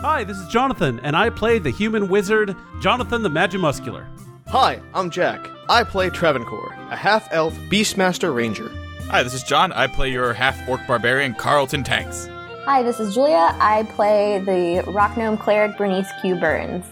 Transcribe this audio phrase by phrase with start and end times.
[0.00, 4.06] Hi, this is Jonathan, and I play the human wizard, Jonathan the Magimuscular.
[4.46, 5.44] Hi, I'm Jack.
[5.68, 8.70] I play Travancore, a half elf Beastmaster Ranger.
[9.10, 9.72] Hi, this is John.
[9.72, 12.28] I play your half orc barbarian, Carlton Tanks.
[12.64, 13.56] Hi, this is Julia.
[13.58, 16.36] I play the rock gnome cleric Bernice Q.
[16.36, 16.84] Burns.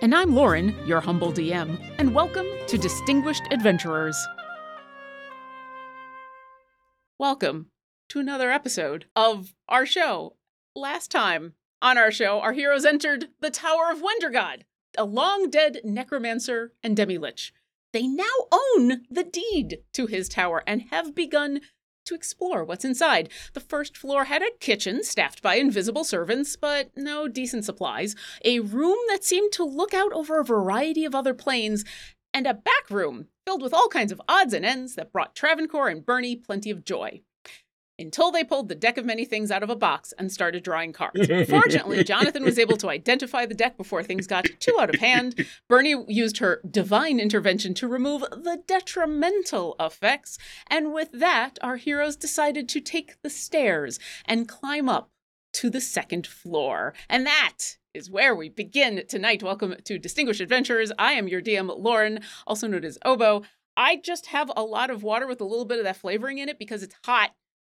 [0.00, 4.16] And I'm Lauren, your humble DM, and welcome to Distinguished Adventurers.
[7.18, 7.66] Welcome
[8.08, 10.37] to another episode of our show.
[10.78, 14.62] Last time on our show, our heroes entered the Tower of Wendergod,
[14.96, 17.52] a long dead necromancer and demi-lich.
[17.92, 21.62] They now own the deed to his tower and have begun
[22.04, 23.28] to explore what's inside.
[23.54, 28.60] The first floor had a kitchen staffed by invisible servants, but no decent supplies, a
[28.60, 31.84] room that seemed to look out over a variety of other planes,
[32.32, 35.88] and a back room filled with all kinds of odds and ends that brought Travancore
[35.88, 37.22] and Bernie plenty of joy.
[38.00, 40.92] Until they pulled the deck of many things out of a box and started drawing
[40.92, 41.26] cards.
[41.48, 45.44] Fortunately, Jonathan was able to identify the deck before things got too out of hand.
[45.68, 50.38] Bernie used her divine intervention to remove the detrimental effects,
[50.68, 55.10] and with that, our heroes decided to take the stairs and climb up
[55.54, 56.94] to the second floor.
[57.08, 59.42] And that is where we begin tonight.
[59.42, 60.92] Welcome to Distinguished Adventurers.
[61.00, 63.42] I am your DM, Lauren, also known as Obo.
[63.76, 66.48] I just have a lot of water with a little bit of that flavoring in
[66.48, 67.30] it because it's hot,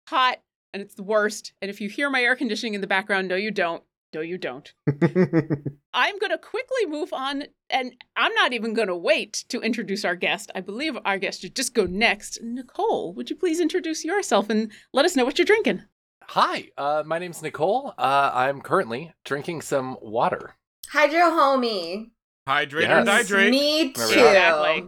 [0.08, 0.38] hot,
[0.74, 1.54] and it's the worst.
[1.62, 3.84] And if you hear my air conditioning in the background, no, you don't.
[4.14, 4.74] No, you don't.
[5.94, 10.04] I'm going to quickly move on, and I'm not even going to wait to introduce
[10.04, 10.52] our guest.
[10.54, 12.40] I believe our guest should just go next.
[12.44, 15.84] Nicole, would you please introduce yourself and let us know what you're drinking?
[16.24, 17.94] Hi, uh, my name's Nicole.
[17.98, 20.56] Uh, I'm currently drinking some water.
[20.90, 22.12] Hydro homie.
[22.48, 23.08] Hydrate Yes.
[23.08, 23.50] or dihydrate.
[23.52, 24.02] Me too.
[24.02, 24.28] There we go.
[24.28, 24.88] Exactly.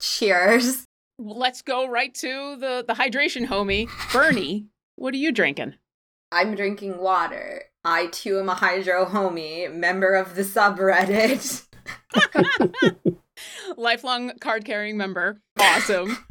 [0.00, 0.85] Cheers.
[1.18, 3.88] Let's go right to the, the hydration homie.
[4.12, 5.74] Bernie, what are you drinking?
[6.30, 7.62] I'm drinking water.
[7.84, 11.66] I too am a hydro homie, member of the subreddit.
[13.76, 15.40] Lifelong card carrying member.
[15.58, 16.26] Awesome.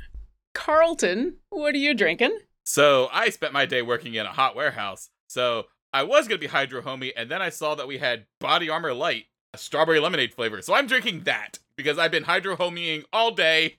[0.54, 2.38] Carlton, what are you drinking?
[2.64, 5.10] So I spent my day working in a hot warehouse.
[5.28, 8.70] So I was gonna be Hydro Homie, and then I saw that we had Body
[8.70, 10.62] Armor Light, a strawberry lemonade flavor.
[10.62, 13.78] So I'm drinking that because I've been Hydro Homieing all day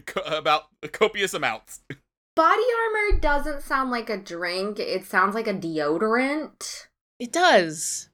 [0.00, 1.80] co- about copious amounts.
[2.34, 6.86] Body armor doesn't sound like a drink, it sounds like a deodorant.
[7.18, 8.08] It does.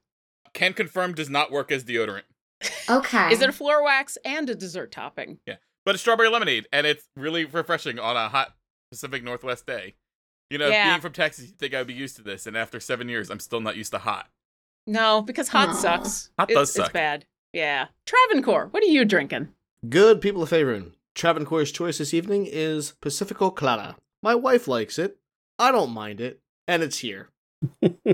[0.54, 2.22] Can confirm does not work as deodorant,
[2.90, 3.30] Okay.
[3.32, 5.38] Is it a floor wax and a dessert topping?
[5.46, 5.56] Yeah.
[5.84, 8.54] But it's strawberry lemonade, and it's really refreshing on a hot
[8.90, 9.94] Pacific Northwest day.
[10.50, 10.90] You know, Yeah.
[10.90, 13.38] being from Texas, you'd think I'd be used to this, and after seven years, I'm
[13.40, 14.28] still not used to hot.
[14.86, 15.72] No, because hot Aw.
[15.74, 16.30] sucks.
[16.38, 16.92] Hot It's- does It's suck.
[16.92, 17.24] bad.
[17.52, 17.86] Yeah.
[18.06, 19.48] Travancore, what are you drinking?
[19.88, 20.92] Good people of Faerun.
[21.18, 23.96] Travancore's choice this evening is Pacifico Clara.
[24.22, 25.18] My wife likes it.
[25.58, 26.40] I don't mind it.
[26.68, 27.30] And it's here.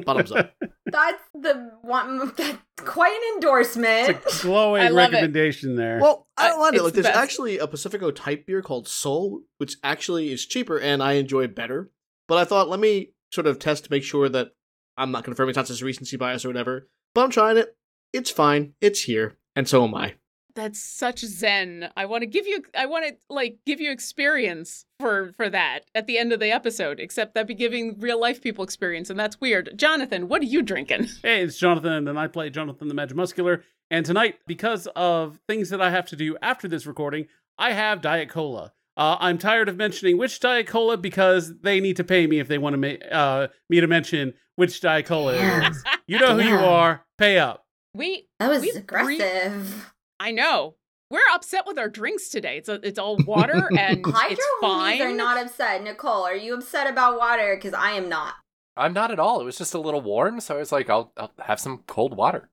[0.06, 0.54] Bottoms up.
[0.87, 4.09] That's the one that's quite an endorsement.
[4.09, 5.16] It's a glowing I love it.
[5.16, 5.98] recommendation there.
[6.00, 6.82] Well, I don't mind it.
[6.82, 7.19] Like, there's best.
[7.19, 11.91] actually a Pacifico type beer called Sol, which actually is cheaper and I enjoy better.
[12.26, 14.53] But I thought, let me sort of test to make sure that
[14.97, 16.88] I'm not confirming it's not just recency bias or whatever.
[17.14, 17.76] But I'm trying it.
[18.14, 18.75] It's fine.
[18.81, 19.37] It's here.
[19.56, 20.14] And so am I.
[20.54, 21.91] That's such zen.
[21.97, 25.81] I want to give you I want to like give you experience for for that
[25.94, 29.19] at the end of the episode, except that be giving real life people experience and
[29.19, 29.70] that's weird.
[29.76, 31.09] Jonathan, what are you drinking?
[31.22, 33.62] Hey, it's Jonathan, and I play Jonathan the Magimuscular.
[33.91, 37.26] And tonight, because of things that I have to do after this recording,
[37.59, 38.72] I have Diet Cola.
[38.97, 42.47] Uh, I'm tired of mentioning which Diet Cola because they need to pay me if
[42.48, 45.66] they want to ma- uh, me to mention which Diet Cola Yeah.
[45.66, 45.84] it is.
[46.06, 47.04] You know who you are.
[47.19, 47.66] Pay up.
[47.94, 49.93] We That was We've aggressive.
[50.20, 50.76] I know.
[51.10, 52.56] We're upset with our drinks today.
[52.58, 55.00] It's a, it's all water and Hydro it's fine.
[55.02, 55.82] are not upset.
[55.84, 57.54] Nicole, are you upset about water?
[57.56, 58.34] Because I am not.
[58.76, 59.41] I'm not at all.
[59.41, 62.16] It was just a little warm, so I was like, I'll, I'll have some cold
[62.16, 62.48] water.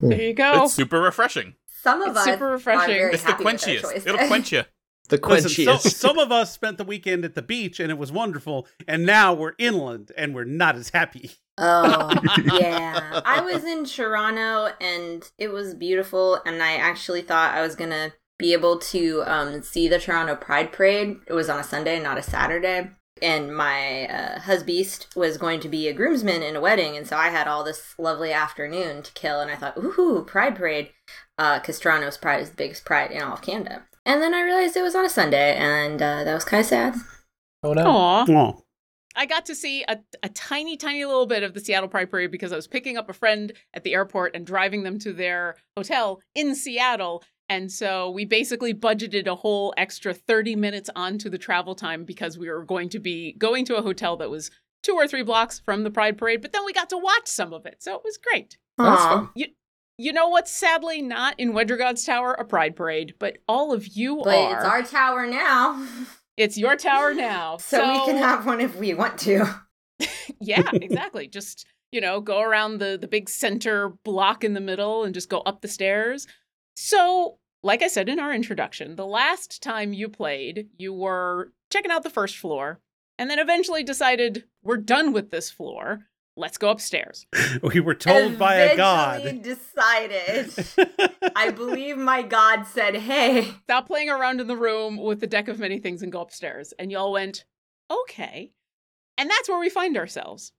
[0.00, 0.64] there you go.
[0.64, 1.54] It's super refreshing.
[1.82, 2.94] Some of It's us super are refreshing.
[2.94, 4.06] very It's the happy with their quenchiest.
[4.06, 4.62] It'll quench you.
[5.10, 8.12] The Listen, so, some of us spent the weekend at the beach and it was
[8.12, 11.32] wonderful, and now we're inland and we're not as happy.
[11.58, 12.12] Oh,
[12.58, 13.20] yeah.
[13.24, 17.90] I was in Toronto and it was beautiful, and I actually thought I was going
[17.90, 21.18] to be able to um, see the Toronto Pride Parade.
[21.26, 22.90] It was on a Sunday, not a Saturday.
[23.20, 27.18] And my uh, husbeast was going to be a groomsman in a wedding, and so
[27.18, 29.40] I had all this lovely afternoon to kill.
[29.40, 30.92] And I thought, ooh, Pride Parade,
[31.36, 33.82] because Toronto's Pride is the biggest pride in all of Canada.
[34.06, 36.66] And then I realized it was on a Sunday, and uh, that was kind of
[36.66, 36.94] sad.
[37.62, 37.84] Oh no.
[37.86, 38.24] Aw.
[38.28, 38.64] Oh,
[39.16, 42.30] I got to see a, a tiny, tiny little bit of the Seattle Pride Parade
[42.30, 45.56] because I was picking up a friend at the airport and driving them to their
[45.76, 47.24] hotel in Seattle.
[47.48, 52.38] And so we basically budgeted a whole extra 30 minutes onto the travel time because
[52.38, 54.50] we were going to be going to a hotel that was
[54.82, 57.52] two or three blocks from the Pride Parade, but then we got to watch some
[57.52, 58.56] of it, so it was great.
[58.78, 59.08] That's Aw.
[59.08, 59.28] fun.
[59.34, 59.46] You,
[60.00, 62.32] you know what's sadly not in Wendergod's Tower?
[62.34, 64.56] A Pride Parade, but all of you But are.
[64.56, 65.86] it's our tower now.
[66.36, 67.58] It's your tower now.
[67.60, 69.44] So, we can have one if we want to.
[70.40, 71.28] yeah, exactly.
[71.28, 75.28] just, you know, go around the the big center block in the middle and just
[75.28, 76.26] go up the stairs.
[76.76, 81.90] So, like I said in our introduction, the last time you played, you were checking
[81.90, 82.80] out the first floor
[83.18, 86.06] and then eventually decided we're done with this floor.
[86.36, 87.26] Let's go upstairs.
[87.62, 89.42] We were told by a Eventually god.
[89.42, 91.12] decided.
[91.36, 95.48] I believe my god said, "Hey, Stop playing around in the room with the deck
[95.48, 96.72] of many things and go upstairs.
[96.78, 97.44] And y'all went,
[97.90, 98.52] okay.
[99.18, 100.52] And that's where we find ourselves.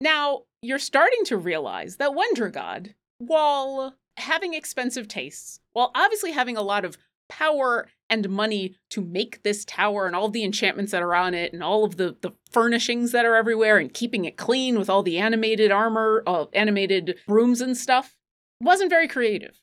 [0.00, 6.62] Now, you're starting to realize that Wendragod, while having expensive tastes, while obviously having a
[6.62, 6.96] lot of
[7.38, 11.52] power and money to make this tower and all the enchantments that are on it
[11.52, 15.02] and all of the, the furnishings that are everywhere and keeping it clean with all
[15.02, 18.14] the animated armor, uh, animated rooms and stuff,
[18.60, 19.60] wasn't very creative.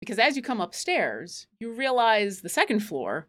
[0.00, 3.28] Because as you come upstairs, you realize the second floor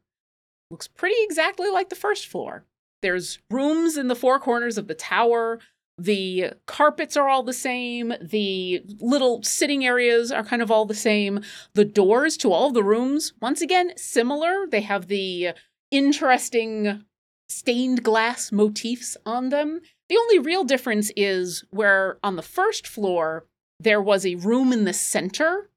[0.70, 2.66] looks pretty exactly like the first floor.
[3.02, 5.60] There's rooms in the four corners of the tower.
[5.98, 8.14] The carpets are all the same.
[8.22, 11.42] The little sitting areas are kind of all the same.
[11.74, 14.68] The doors to all the rooms, once again, similar.
[14.68, 15.50] They have the
[15.92, 17.06] interesting
[17.48, 19.80] stained glass motifs on them.
[20.10, 23.46] The only real difference is where on the first floor,
[23.80, 25.70] there was a room in the center.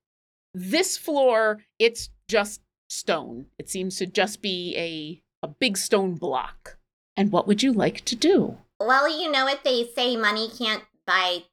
[0.53, 2.61] This floor, it's just
[2.91, 3.47] stone.
[3.59, 6.79] It seems to just be a, a big stone block.
[7.17, 8.59] And what would you like to do?
[8.80, 11.44] Well, you know what they say money can't buy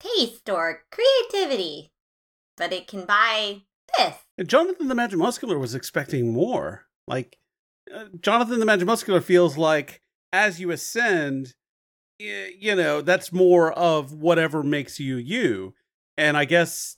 [0.00, 1.92] taste or creativity,
[2.56, 3.62] but it can buy
[3.96, 4.16] this.
[4.46, 6.86] Jonathan the Magic Muscular was expecting more.
[7.06, 7.38] Like,
[7.94, 10.02] uh, Jonathan the Magic Muscular feels like
[10.32, 11.54] as you ascend,
[12.20, 15.74] y- you know, that's more of whatever makes you you.
[16.18, 16.96] And I guess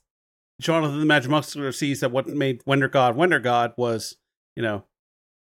[0.61, 4.17] Jonathan the Magic Muscular sees that what made Wonder God Wonder God was,
[4.57, 4.85] you know,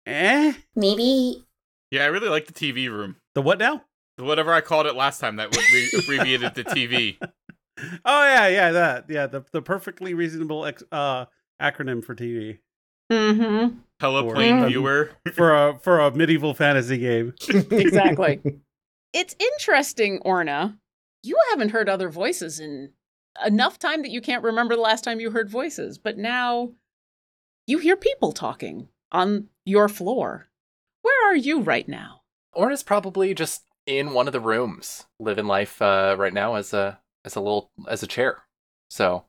[0.05, 0.53] eh?
[0.75, 1.43] Maybe
[1.91, 3.17] Yeah, I really like the TV room.
[3.33, 3.83] The what now?
[4.17, 7.17] Whatever I called it last time, that was we abbreviated to TV.
[8.05, 9.05] Oh yeah, yeah, that.
[9.09, 11.25] Yeah, the the perfectly reasonable ex- uh
[11.61, 12.59] acronym for TV.
[13.11, 13.77] Mm-hmm.
[14.01, 15.11] Teleplane Or- viewer.
[15.33, 17.33] For a for a medieval fantasy game.
[17.71, 18.39] Exactly.
[19.13, 20.77] it's interesting, Orna.
[21.23, 22.91] You haven't heard other voices in
[23.45, 26.71] enough time that you can't remember the last time you heard voices, but now
[27.67, 30.47] you hear people talking on your floor.
[31.01, 32.21] Where are you right now?
[32.53, 36.99] Orna's probably just in one of the rooms, living life uh, right now as a
[37.23, 38.43] as a little as a chair.
[38.89, 39.25] So,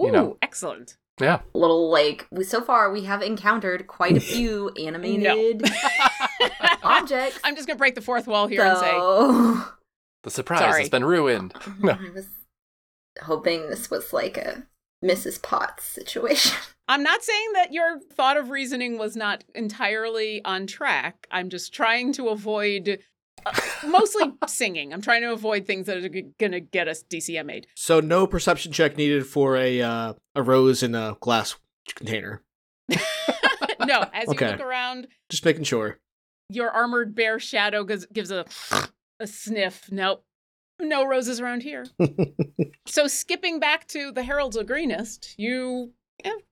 [0.00, 0.96] Ooh, you know, excellent.
[1.20, 1.40] yeah.
[1.54, 5.62] little like we so far we have encountered quite a few animated
[6.82, 7.38] objects.
[7.44, 9.62] I'm just gonna break the fourth wall here and say so
[10.24, 10.80] The surprise Sorry.
[10.82, 11.54] has been ruined.
[11.80, 11.92] No.
[11.92, 12.26] I was
[13.22, 14.64] hoping this was like a
[15.04, 15.40] Mrs.
[15.40, 16.56] Potts situation.
[16.88, 21.28] I'm not saying that your thought of reasoning was not entirely on track.
[21.30, 22.98] I'm just trying to avoid
[23.44, 23.52] uh,
[23.86, 24.92] mostly singing.
[24.92, 27.66] I'm trying to avoid things that are g- gonna get us DMCA'd.
[27.74, 31.56] So no perception check needed for a uh, a rose in a glass
[31.94, 32.42] container.
[33.84, 34.46] no, as Okay.
[34.46, 35.98] you look around, Just making sure.
[36.48, 38.44] your armored bear shadow gives, gives a
[39.20, 39.90] a sniff.
[39.90, 40.24] Nope.
[40.78, 41.86] No roses around here.
[42.86, 45.92] so skipping back to the Herald's of Greenest, you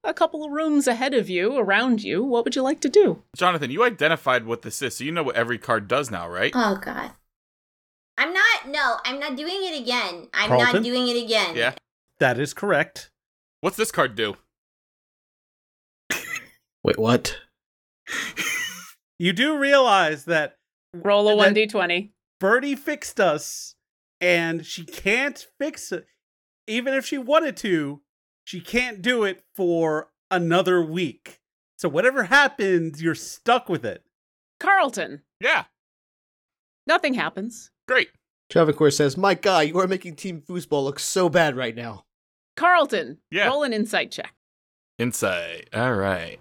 [0.04, 2.22] a couple of rooms ahead of you, around you.
[2.22, 3.22] What would you like to do?
[3.36, 6.52] Jonathan, you identified what this is, so you know what every card does now, right?
[6.54, 7.12] Oh god.
[8.16, 10.28] I'm not no, I'm not doing it again.
[10.32, 10.74] I'm Carlton?
[10.74, 11.56] not doing it again.
[11.56, 11.74] Yeah.
[12.20, 13.10] That is correct.
[13.60, 14.36] What's this card do?
[16.84, 17.38] Wait, what?
[19.18, 20.58] You do realize that
[20.92, 22.10] Roll a 1d20.
[22.38, 23.74] Birdie fixed us,
[24.20, 26.06] and she can't fix it.
[26.66, 28.00] Even if she wanted to,
[28.44, 31.40] she can't do it for another week.
[31.78, 34.04] So whatever happens, you're stuck with it.
[34.60, 35.64] Carlton, Yeah,
[36.86, 37.70] nothing happens.
[37.88, 38.10] great.
[38.50, 42.06] Travancore says, "My God, you are making Team Foosball look so bad right now."
[42.56, 43.46] Carlton, Yeah.
[43.48, 44.34] roll an insight check.
[44.98, 45.68] Insight.
[45.74, 46.38] All right.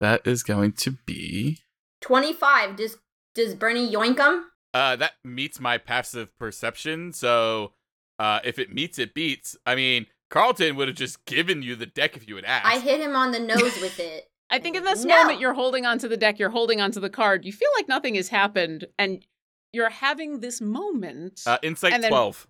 [0.00, 1.58] That is going to be.
[2.00, 2.76] 25.
[2.76, 2.98] Does
[3.34, 4.50] does Bernie yoink 'em?
[4.74, 7.12] Uh, that meets my passive perception.
[7.12, 7.72] So,
[8.18, 9.56] uh, if it meets, it beats.
[9.66, 12.66] I mean, Carlton would have just given you the deck if you had asked.
[12.66, 14.30] I hit him on the nose with it.
[14.50, 15.16] I think in this No.
[15.16, 17.44] moment you're holding onto the deck, you're holding onto the card.
[17.44, 19.24] You feel like nothing has happened, and
[19.72, 21.42] you're having this moment.
[21.46, 22.46] Uh, insight And then- 12.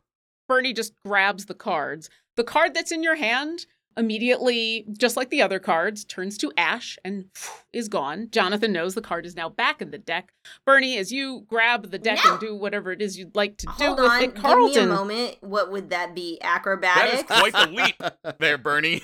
[0.48, 2.08] Bernie just grabs the cards.
[2.36, 3.66] The card that's in your hand
[3.98, 7.26] immediately, just like the other cards, turns to ash and
[7.72, 8.28] is gone.
[8.30, 10.32] Jonathan knows the card is now back in the deck.
[10.64, 12.32] Bernie, as you grab the deck No.
[12.32, 14.76] and do whatever it is you'd like to do Hold with on, it, give me
[14.76, 15.36] a moment.
[15.40, 16.38] What would that be?
[16.40, 17.22] That is Acrobatics?
[17.24, 18.02] quite the leap
[18.38, 19.02] there, Bernie.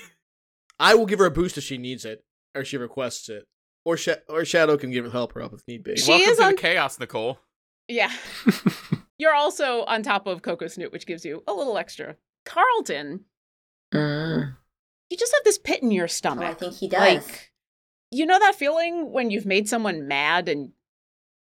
[0.79, 2.23] I will give her a boost if she needs it
[2.55, 3.45] or she requests it,
[3.83, 5.97] or Sha- or Shadow can give help her up if need be.
[5.97, 7.39] She Welcome is to on- the chaos, Nicole.
[7.87, 8.11] Yeah.
[9.17, 12.15] You're also on top of Coco Snoot, which gives you a little extra.
[12.45, 13.25] Carlton,
[13.93, 14.55] Mm.
[15.09, 16.43] You just have this pit in your Oh, stomach.
[16.45, 16.99] I think he does.
[16.99, 17.51] Like,
[18.11, 20.71] you know that feeling when you've made someone mad and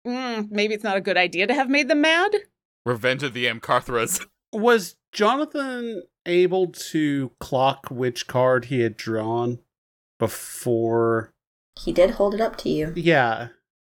[0.07, 2.31] mm, maybe it's not a good idea to have made them mad?
[2.85, 4.25] Revenge of the Amcarthras.
[4.53, 9.59] Was Jonathan able to clock which card he had drawn
[10.19, 11.33] before?
[11.81, 12.93] he did hold it up to you.
[12.97, 13.49] Yeah.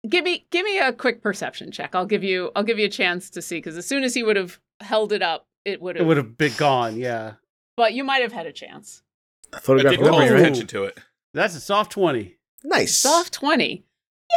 [0.07, 1.95] Give me give me a quick perception check.
[1.95, 4.21] I'll give you I'll give you a chance to see because as soon as he
[4.23, 6.97] would have held it up, it would have It would have been gone.
[6.97, 7.33] Yeah.
[7.77, 9.01] But you might have had a chance.
[9.53, 10.41] A But photographic didn't call memory, his right?
[10.51, 10.97] attention to it.
[11.33, 12.37] That's a soft 20.
[12.63, 12.97] Nice.
[12.97, 13.85] Soft 20.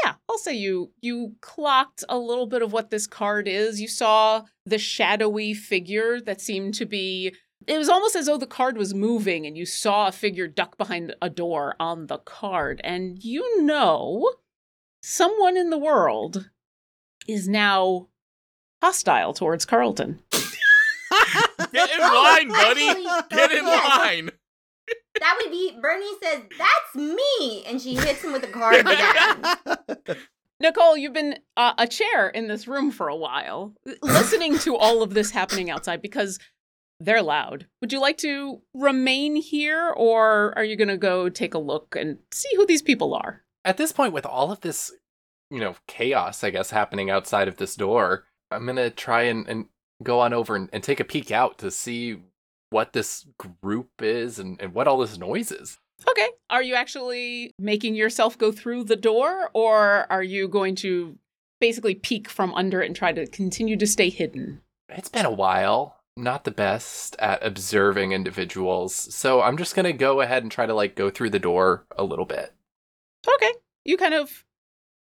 [0.05, 3.81] Yeah, I'll say you you clocked a little bit of what this card is.
[3.81, 7.33] You saw the shadowy figure that seemed to be
[7.67, 10.77] it was almost as though the card was moving and you saw a figure duck
[10.77, 14.33] behind a door on the card and you know
[15.03, 16.51] someone in the world
[17.29, 18.09] is now
[18.83, 20.21] hostile towards Carlton.
[21.73, 23.05] Get in line, buddy.
[23.31, 24.31] Get in line.
[25.19, 30.17] That would be Bernie says, "That's me," and she hits him with a card again.
[30.61, 35.03] Nicole, you've been uh, a chair in this room for a while, listening to all
[35.03, 36.39] of this happening outside because
[37.01, 37.67] they're loud.
[37.81, 41.97] Would you like to remain here, or are you going to go take a look
[41.97, 43.43] and see who these people are?
[43.65, 44.93] At this point, with all of this,
[45.51, 49.67] you know, chaos, I guess, happening outside of this door, I'm gonna try and, and
[50.03, 52.23] go on over and, and take a peek out to see
[52.75, 53.25] what this
[53.63, 55.79] group is and, and what all this noise is.
[56.11, 56.29] Okay.
[56.51, 61.17] Are you actually making yourself go through the door, or are you going to
[61.61, 64.61] basically peek from under it and try to continue to stay hidden?
[64.89, 66.01] It's been a while.
[66.17, 70.75] Not the best at observing individuals, so I'm just gonna go ahead and try to
[70.75, 72.53] like go through the door a little bit.
[73.27, 73.53] Okay.
[73.85, 74.45] You kind of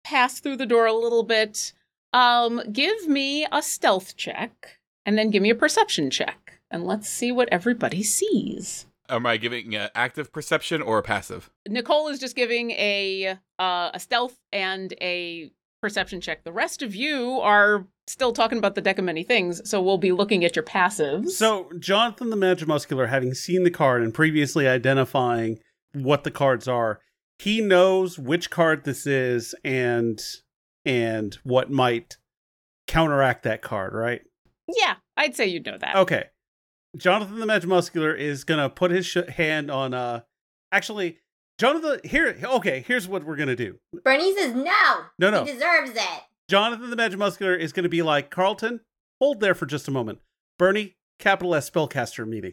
[0.05, 1.73] pass through the door a little bit.
[2.13, 6.48] Um, give me a stealth check and then give me a perception check.
[6.71, 8.87] And let's see what everybody sees.
[9.09, 11.51] Am I giving an active perception or a passive?
[11.67, 16.45] Nicole is just giving a uh, a stealth and a perception check.
[16.45, 19.99] The rest of you are still talking about the deck of many things, so we'll
[19.99, 21.31] be looking at your passives.
[21.31, 25.59] So, Jonathan the Magimuscular, having seen the card and previously identifying
[25.95, 27.01] what the cards are,
[27.39, 30.21] he knows which card this is and
[30.85, 32.19] and what might
[32.87, 34.23] counteract that card, right?
[34.77, 35.97] yeah, I'd say you'd know that.
[35.97, 36.27] Okay.
[36.97, 39.95] Jonathan the Magimuscular is gonna put his sh- hand on.
[39.95, 40.21] uh
[40.73, 41.19] Actually,
[41.59, 42.39] Jonathan, here.
[42.43, 43.79] Okay, here's what we're gonna do.
[44.05, 45.45] Bernie says, "No, No, no.
[45.45, 48.81] he deserves it." Jonathan the Magimuscular is gonna be like Carlton.
[49.21, 50.21] Hold there for just a moment.
[50.59, 52.53] Bernie, capital S spellcaster meeting.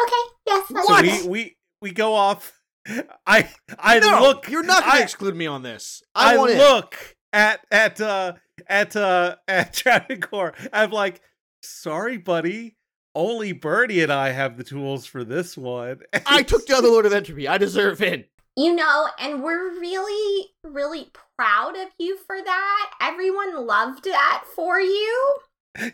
[0.00, 0.12] Okay,
[0.46, 2.60] yes, that's So we we we go off.
[3.26, 4.48] I I no, look.
[4.48, 6.02] You're not going I- to exclude me on this.
[6.14, 6.58] I, I, want in.
[6.58, 6.96] look
[7.32, 8.34] at at uh
[8.68, 10.54] at uh at Travancore.
[10.72, 11.20] I'm like,
[11.62, 12.75] sorry, buddy.
[13.16, 16.00] Only Bernie and I have the tools for this one.
[16.26, 17.48] I took the other Lord of Entropy.
[17.48, 18.30] I deserve it.
[18.58, 22.90] You know, and we're really, really proud of you for that.
[23.00, 25.34] Everyone loved that for you.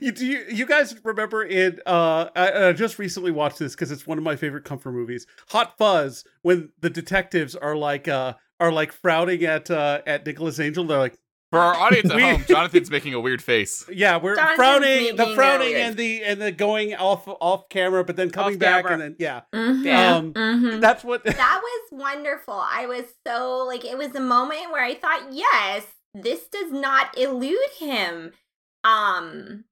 [0.01, 3.91] you do you, you guys remember in uh I, I just recently watched this because
[3.91, 8.35] it's one of my favorite comfort movies hot fuzz when the detectives are like uh
[8.61, 11.19] are like frowning at uh at nicholas angel they're like
[11.53, 13.85] For our audience at We- home, Jonathan's making a weird face.
[13.93, 18.17] yeah we're Jonathan's frowning the frowning and the and the going off off camera but
[18.17, 18.93] then coming Off back camera.
[18.95, 19.85] and then yeah Mm-hmm.
[19.85, 20.17] Yeah.
[20.17, 20.81] um Mm-hmm.
[20.81, 22.55] that's what That was wonderful.
[22.55, 27.17] I was so like it was a moment where I thought, yes, this does not
[27.19, 28.33] elude him.
[28.85, 29.65] Um,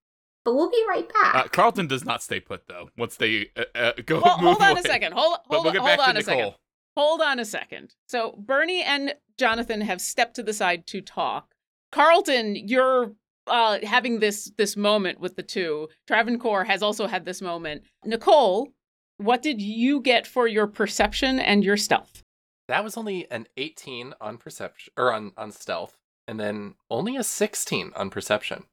[0.44, 1.34] but we'll be right back.
[1.34, 2.88] Uh, Carlton does not stay put though.
[2.96, 4.80] Once they uh, uh, go, Well, move hold on away.
[4.80, 5.12] a second.
[5.12, 6.54] Hold, hold, we'll hold on a second.
[6.96, 7.94] Hold on a second.
[8.08, 11.49] So Bernie and Jonathan have stepped to the side to talk.
[11.92, 13.12] Carlton, you're
[13.46, 15.88] uh, having this this moment with the two.
[16.06, 17.82] Travancore has also had this moment.
[18.04, 18.72] Nicole,
[19.16, 22.22] what did you get for your perception and your stealth?
[22.68, 25.96] That was only an 18 on perception or on on stealth,
[26.28, 28.64] and then only a 16 on perception.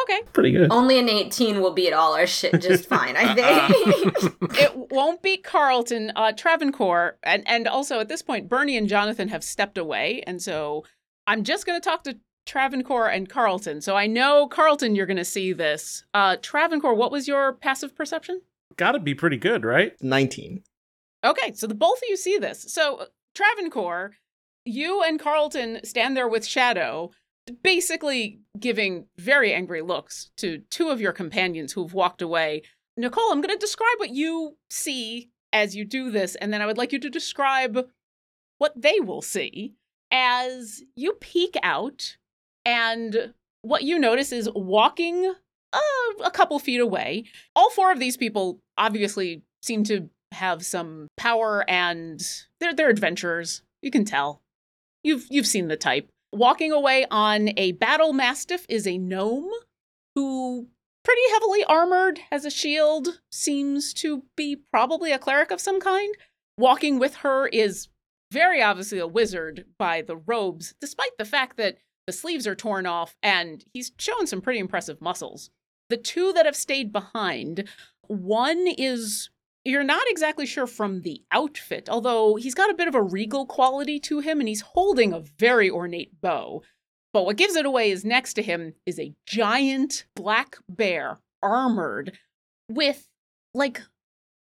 [0.00, 4.58] Okay, pretty good Only an 18 will beat all our shit just fine, I think.
[4.58, 6.12] it won't be Carlton.
[6.16, 10.42] Uh, Travancore, and and also at this point, Bernie and Jonathan have stepped away, and
[10.42, 10.84] so
[11.26, 13.80] I'm just going to talk to Travancore and Carlton.
[13.80, 16.04] So I know Carlton, you're going to see this.
[16.12, 18.40] Uh, Travancore, what was your passive perception?
[18.76, 20.62] gotta be pretty good right 19.
[21.24, 22.66] Okay, so the both of you see this.
[22.68, 24.12] So uh, Travancore,
[24.64, 27.10] you and Carlton stand there with Shadow,
[27.62, 32.62] basically giving very angry looks to two of your companions who've walked away.
[32.96, 36.66] Nicole, I'm going to describe what you see as you do this, and then I
[36.66, 37.86] would like you to describe
[38.58, 39.74] what they will see
[40.10, 42.16] as you peek out,
[42.64, 45.32] and what you notice is walking
[45.72, 45.78] uh,
[46.24, 47.24] a couple feet away.
[47.56, 52.20] All four of these people obviously seem to have some power and
[52.60, 53.62] they're they're adventurers.
[53.82, 54.42] You can tell.
[55.02, 56.08] You've you've seen the type.
[56.32, 59.50] Walking away on a battle mastiff is a gnome
[60.14, 60.68] who
[61.04, 66.14] pretty heavily armored, has a shield, seems to be probably a cleric of some kind.
[66.56, 67.88] Walking with her is
[68.32, 72.86] very obviously a wizard by the robes, despite the fact that the sleeves are torn
[72.86, 75.50] off and he's showing some pretty impressive muscles.
[75.90, 77.68] The two that have stayed behind,
[78.06, 79.30] one is
[79.64, 83.46] you're not exactly sure from the outfit, although he's got a bit of a regal
[83.46, 86.62] quality to him and he's holding a very ornate bow.
[87.12, 92.18] But what gives it away is next to him is a giant black bear, armored,
[92.68, 93.08] with
[93.54, 93.82] like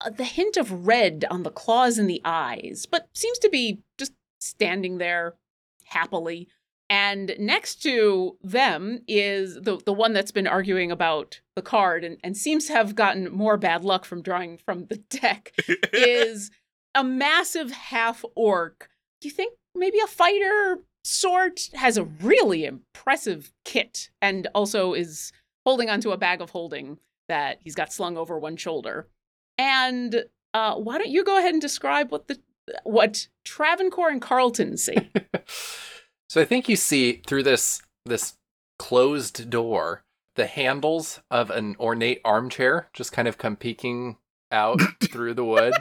[0.02, 3.80] uh, the hint of red on the claws and the eyes, but seems to be
[3.98, 5.36] just standing there
[5.86, 6.48] happily.
[6.94, 12.20] And next to them is the, the one that's been arguing about the card and,
[12.24, 15.54] and seems to have gotten more bad luck from drawing from the deck
[15.92, 16.52] is
[16.94, 18.92] a massive half orc.
[19.22, 25.32] Do you think maybe a fighter sort has a really impressive kit and also is
[25.66, 29.08] holding onto a bag of holding that he's got slung over one shoulder.
[29.58, 32.38] And uh, why don't you go ahead and describe what the
[32.84, 34.96] what Travancore and Carlton see?
[36.34, 38.34] so I think you see through this this
[38.80, 40.02] closed door
[40.36, 44.18] the handles of an ornate armchair just kind of come peeking
[44.52, 45.76] out through the wood.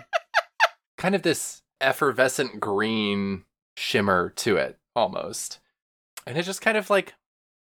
[0.98, 3.44] kind of this effervescent green
[3.78, 5.58] shimmer to it almost.
[6.26, 7.14] And it's just kind of like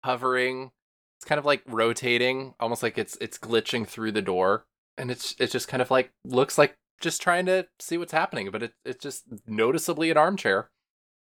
[0.03, 0.71] hovering.
[1.19, 4.65] It's kind of like rotating, almost like it's it's glitching through the door.
[4.97, 8.49] And it's it's just kind of like looks like just trying to see what's happening,
[8.49, 10.71] but it, it's just noticeably an armchair.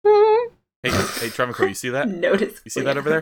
[0.06, 0.54] Mm-hmm.
[0.82, 2.08] Hey, hey, Travancore, you see that?
[2.08, 2.60] Notice.
[2.64, 3.20] You see that over there?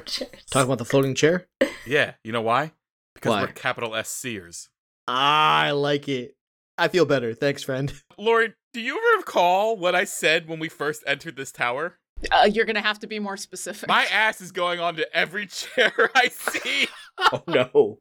[0.50, 1.46] Talk about the floating chair.
[1.86, 2.12] Yeah.
[2.22, 2.72] You know why?
[3.14, 3.40] Because Why?
[3.42, 4.68] we're capital S Seers.
[5.08, 6.36] I like it.
[6.76, 7.34] I feel better.
[7.34, 7.92] Thanks, friend.
[8.18, 11.98] Lori, do you recall what I said when we first entered this tower?
[12.30, 13.88] uh, you're gonna have to be more specific.
[13.88, 16.86] My ass is going on to every chair I see.
[17.32, 17.98] Oh no.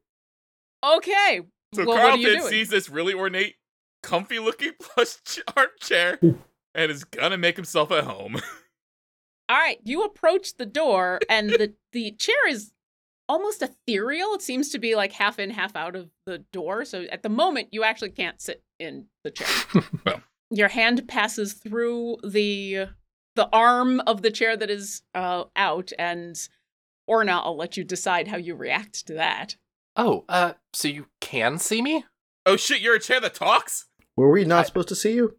[0.98, 1.42] okay.
[1.74, 2.52] So well, what are you Carlton doing?
[2.52, 3.56] sees this really ornate,
[4.04, 5.16] comfy looking plush
[5.56, 6.20] armchair
[6.76, 8.40] and is gonna make himself at home.
[9.50, 12.72] All right, you approach the door, and the the chair is
[13.30, 14.34] almost ethereal.
[14.34, 16.86] It seems to be like half in, half out of the door.
[16.86, 19.48] So at the moment, you actually can't sit in the chair.
[20.06, 20.22] Well.
[20.50, 22.88] Your hand passes through the
[23.36, 26.36] the arm of the chair that is uh, out, and
[27.06, 29.58] Orna, I'll let you decide how you react to that.
[29.98, 32.06] Oh, uh, so you can see me?
[32.46, 33.88] oh shit, you're a chair that talks?
[34.16, 35.36] Were we not I- supposed to see you?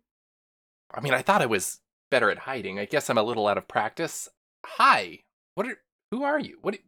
[0.92, 2.79] I mean, I thought I was better at hiding.
[2.79, 4.29] I guess I'm a little out of practice.
[4.64, 5.21] Hi.
[5.55, 5.79] What are
[6.11, 6.59] who are you?
[6.62, 6.79] What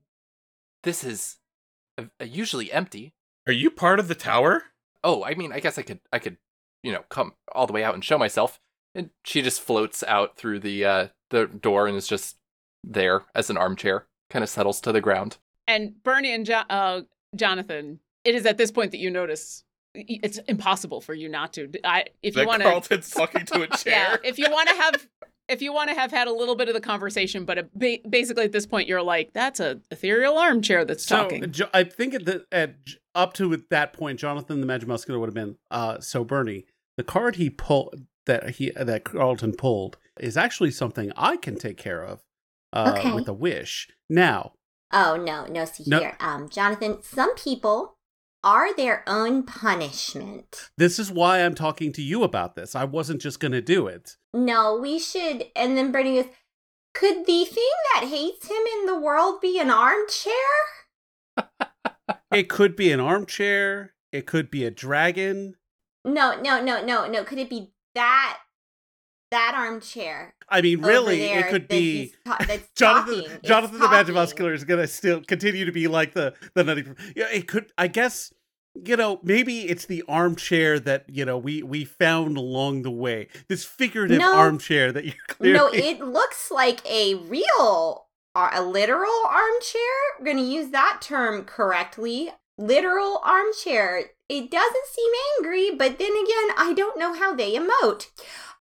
[0.83, 1.37] This is
[1.98, 3.12] uh, uh, usually empty.
[3.46, 4.64] Are you part of the tower?
[5.02, 6.37] Oh, I mean, I guess I could I could,
[6.83, 8.61] you know, come all the way out and show myself.
[8.94, 12.37] And she just floats out through the uh the door and is just
[12.83, 15.37] there as an armchair, kind of settles to the ground.
[15.68, 17.02] And Bernie and jo- uh,
[17.37, 21.53] Jonathan, it is at this point that you notice y- it's impossible for you not
[21.55, 21.70] to.
[21.85, 25.09] I, if you that want Carlton's talking to a yeah, if you want to have
[25.48, 28.09] if you want to have had a little bit of the conversation, but it, ba-
[28.09, 31.50] basically at this point you're like, that's a ethereal armchair that's So talking.
[31.50, 32.76] Jo- I think at the at
[33.14, 36.66] up to that point, Jonathan the Magic Muscular would have been uh so Bernie.
[36.96, 41.76] The card he pulled that he that Carlton pulled is actually something I can take
[41.79, 42.20] care of
[42.72, 43.12] uh Okay.
[43.12, 43.88] with a wish.
[44.09, 44.53] Now,
[44.92, 45.64] Oh no, no.
[45.64, 45.98] See No.
[46.00, 47.03] here, um, Jonathan.
[47.03, 47.96] Some people
[48.42, 50.70] are their own punishment.
[50.76, 52.74] this is why I'm talking to you about this.
[52.74, 54.16] I wasn't just going to do it.
[54.33, 55.46] No, we should.
[55.55, 56.33] And then Brittany goes,
[56.94, 60.33] "Could the thing that hates him in the world be an armchair?"
[62.33, 65.57] It could be an armchair, it could be a dragon.
[66.05, 67.24] No, no, no, no, no.
[67.24, 68.38] Could it be that
[69.31, 70.35] that armchair?
[70.49, 72.61] I mean, really, it could be Jonathan.
[72.75, 73.19] talking?
[73.31, 74.14] It's Jonathan the Magic talking.
[74.14, 76.85] Muscular is gonna still continue to be like the the nutty.
[77.14, 77.73] Yeah, it could.
[77.79, 78.33] I guess
[78.85, 83.29] you know maybe it's the armchair that you know we we found along the way.
[83.49, 84.37] This figurative No.
[84.37, 85.57] armchair that you're clearly.
[85.59, 89.81] No, it looks like a real, a literal armchair.
[90.19, 92.31] We're going to use that term correctly.
[92.59, 94.11] Literal armchair.
[94.29, 98.07] It doesn't seem angry, but then again, I don't know how they emote.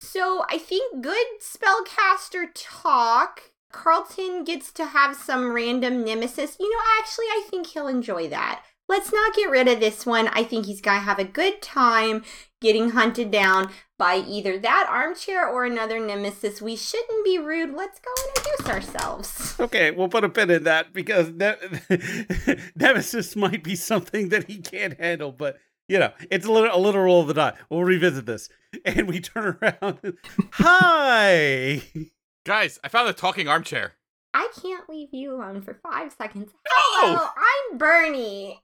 [0.05, 3.41] So I think good spellcaster talk.
[3.71, 6.55] Carlton gets to have some random nemesis.
[6.59, 8.63] You know, actually, I think he'll enjoy that.
[8.87, 10.27] Let's not get rid of this one.
[10.27, 12.23] I think he's gonna have a good time
[12.61, 16.61] getting hunted down by either that armchair or another nemesis.
[16.61, 17.73] We shouldn't be rude.
[17.75, 19.55] Let's go introduce ourselves.
[19.65, 21.55] Okay, we'll put a pin in that because ne-
[22.75, 26.79] Nemesis might be something that he can't handle, but you know, it's a little a
[26.79, 27.53] literal of the die.
[27.69, 28.49] We'll revisit this.
[28.83, 30.17] And we turn around.
[30.51, 31.81] Hi.
[32.45, 33.93] Guys, I found a talking armchair.
[34.33, 36.51] I can't leave you alone for five seconds.
[36.51, 36.73] No!
[36.75, 38.61] Hello, I'm Bernie.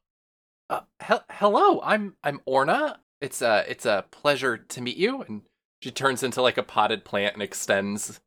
[0.69, 2.99] Uh, hel- hello, I'm I'm Orna.
[3.21, 5.21] It's a it's a pleasure to meet you.
[5.21, 5.43] And
[5.81, 8.19] she turns into like a potted plant and extends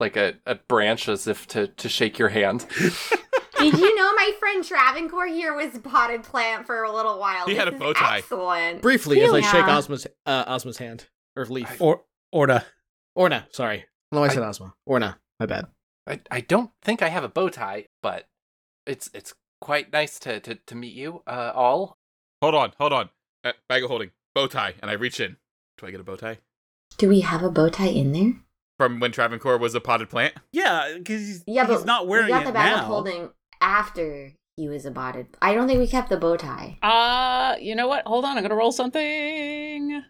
[0.00, 2.66] like a, a branch as if to to shake your hand.
[3.60, 7.46] Did you know my friend Travancore here was potted plant for a little while?
[7.46, 8.18] He had a bow tie.
[8.18, 8.82] Excellent.
[8.82, 11.80] Briefly, as I shake Ozma's uh, Ozma's hand or leaf.
[11.80, 12.64] Or Orna.
[13.14, 13.84] Orna, sorry.
[14.12, 14.74] No, I said I- Ozma.
[14.86, 15.66] Orna, my bad.
[16.06, 18.26] I, I don't think I have a bow tie, but
[18.86, 21.98] it's it's quite nice to to, to meet you uh, all.
[22.42, 23.10] Hold on, hold on.
[23.44, 24.10] Uh, bag of holding.
[24.34, 24.74] Bow tie.
[24.80, 25.36] And I reach in.
[25.78, 26.38] Do I get a bow tie?
[26.98, 28.32] Do we have a bow tie in there?
[28.78, 30.34] From when Travancore was a potted plant?
[30.52, 32.80] Yeah, because he's, Yeah, he's but not wearing we got it the bag now.
[32.82, 33.28] of holding
[33.60, 35.26] after he was a botted.
[35.40, 36.78] I don't think we kept the bow tie.
[36.82, 38.06] Uh, you know what?
[38.06, 40.02] Hold on, I'm gonna roll something.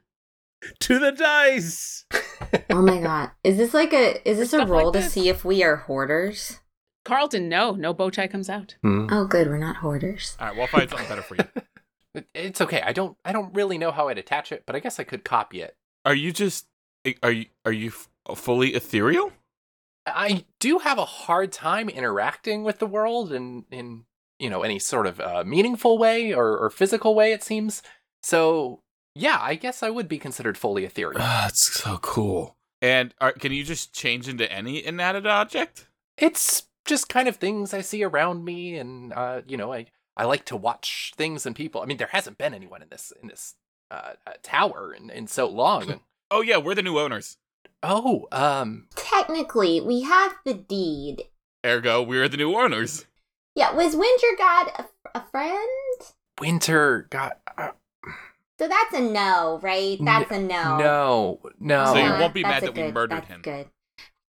[0.81, 2.05] To the dice.
[2.71, 5.13] oh my god, is this like a is this a Stuff like roll to this.
[5.13, 6.61] see if we are hoarders?
[7.05, 8.77] Carlton, no, no bow tie comes out.
[8.83, 9.07] Hmm.
[9.11, 10.37] Oh, good, we're not hoarders.
[10.39, 11.45] All right, we'll find something better for you.
[12.35, 12.83] It's okay.
[12.83, 15.25] I don't I don't really know how I'd attach it, but I guess I could
[15.25, 15.77] copy it.
[16.05, 16.67] Are you just.
[17.23, 17.93] Are you are you
[18.35, 19.31] fully ethereal?
[20.07, 24.05] I do have a hard time interacting with the world in in
[24.39, 27.33] you know any sort of uh, meaningful way or, or physical way.
[27.33, 27.83] It seems
[28.23, 28.83] so.
[29.17, 31.19] Yeah, I guess I would be considered fully ethereal.
[31.19, 32.57] That's so cool.
[32.81, 35.89] And are, can you just change into any inanimate object?
[36.21, 39.87] it's just kind of things I see around me, and uh, you know, I
[40.17, 41.81] I like to watch things and people.
[41.81, 43.55] I mean, there hasn't been anyone in this in this
[43.91, 46.01] uh, uh, tower in, in so long.
[46.33, 47.39] Oh yeah, we're the new owners.
[47.83, 51.25] Oh, um, Technically, we have the deed.
[51.65, 53.07] Ergo, we're the new owners.
[53.55, 55.69] Yeah, was Winter God a, a friend?
[56.41, 57.73] Winter got uh,
[58.59, 59.99] So that's a no, right?
[60.03, 60.79] That's a no.
[60.79, 61.85] no, no.
[61.87, 63.43] So you won't be that's mad a that we murdered that's him.
[63.43, 63.67] Good.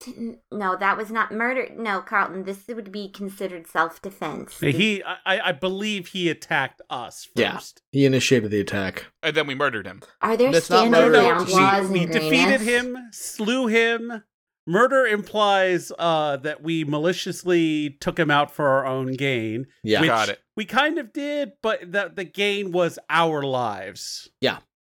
[0.04, 1.68] Didn't, no, that was not murder.
[1.76, 4.58] No, Carlton, this would be considered self-defense.
[4.60, 7.36] He, I, I believe he attacked us first.
[7.36, 7.60] Yeah.
[8.00, 9.06] He initiated the attack.
[9.22, 10.02] And then we murdered him.
[10.20, 11.20] Are there That's not standard murder.
[11.20, 14.22] ground We- laws we in defeated him, slew him.
[14.66, 19.66] Murder implies uh, that we maliciously took him out for our own gain.
[19.82, 20.04] Yeah.
[20.06, 20.38] Got it.
[20.56, 24.30] We kind of did, but the the gain was our lives.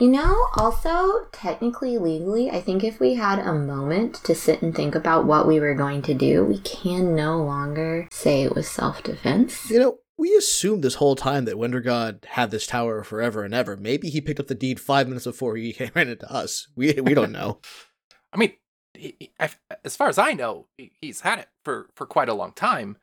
[0.01, 4.73] You know, also, technically, legally, I think if we had a moment to sit and
[4.73, 8.69] think about what we were going to do, we can no longer say it was
[8.69, 9.69] self defense.
[9.69, 13.77] You know, we assumed this whole time that Wendergod had this tower forever and ever.
[13.77, 16.69] Maybe he picked up the deed five minutes before he came ran into us.
[16.77, 17.59] We we don't know.
[18.33, 18.53] I mean,
[18.95, 19.51] he, he- I-
[19.85, 22.99] as far as I know, he- he's had it for, for quite a long time.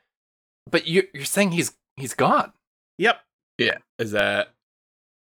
[0.71, 2.53] But you're, you're saying he's he's gone.
[2.99, 3.19] Yep.
[3.58, 3.79] Yeah.
[3.99, 4.53] Is that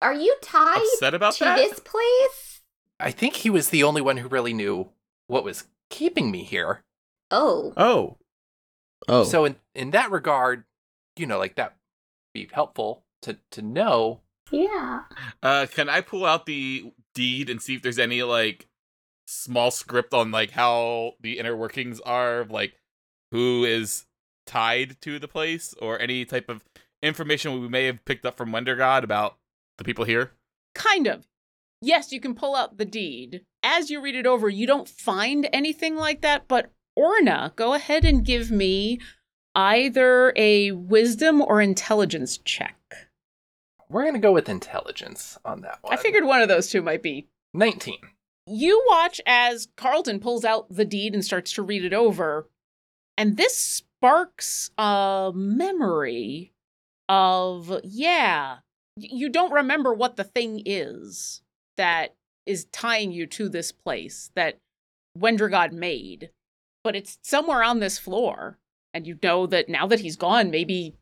[0.03, 1.57] Are you tied upset about to that?
[1.57, 2.61] this place?
[2.99, 4.89] I think he was the only one who really knew
[5.27, 6.83] what was keeping me here.
[7.31, 7.73] Oh.
[7.77, 8.17] Oh,
[9.07, 10.63] Oh, So in in that regard,
[11.17, 11.75] you know, like that
[12.33, 14.21] be helpful to to know.
[14.51, 15.03] Yeah.
[15.41, 18.67] Uh, can I pull out the deed and see if there's any like
[19.25, 22.75] small script on like how the inner workings are, of, like
[23.31, 24.05] who is
[24.45, 26.63] tied to the place, or any type of
[27.01, 29.37] information we may have picked up from Wendergod about
[29.77, 30.31] the people here?
[30.75, 31.27] Kind of.
[31.81, 33.43] Yes, you can pull out the deed.
[33.61, 38.05] As you read it over, you don't find anything like that, but Orna, go ahead
[38.05, 38.99] and give me
[39.55, 42.77] either a wisdom or intelligence check.
[43.89, 45.93] We're gonna go with intelligence on that one.
[45.93, 47.27] I figured one of those two might be.
[47.53, 47.99] nineteen.
[48.47, 52.49] You watch as Carlton pulls out the deed and starts to read it over,
[53.17, 56.53] and this sparks a memory
[57.07, 58.61] of, yeah, y-
[58.95, 61.41] you don't remember what the thing is
[61.77, 64.59] that is tying you to this place that
[65.17, 66.29] Wendragod made,
[66.83, 68.59] but it's somewhere on this floor,
[68.93, 70.95] and you know that now that he's gone, maybe,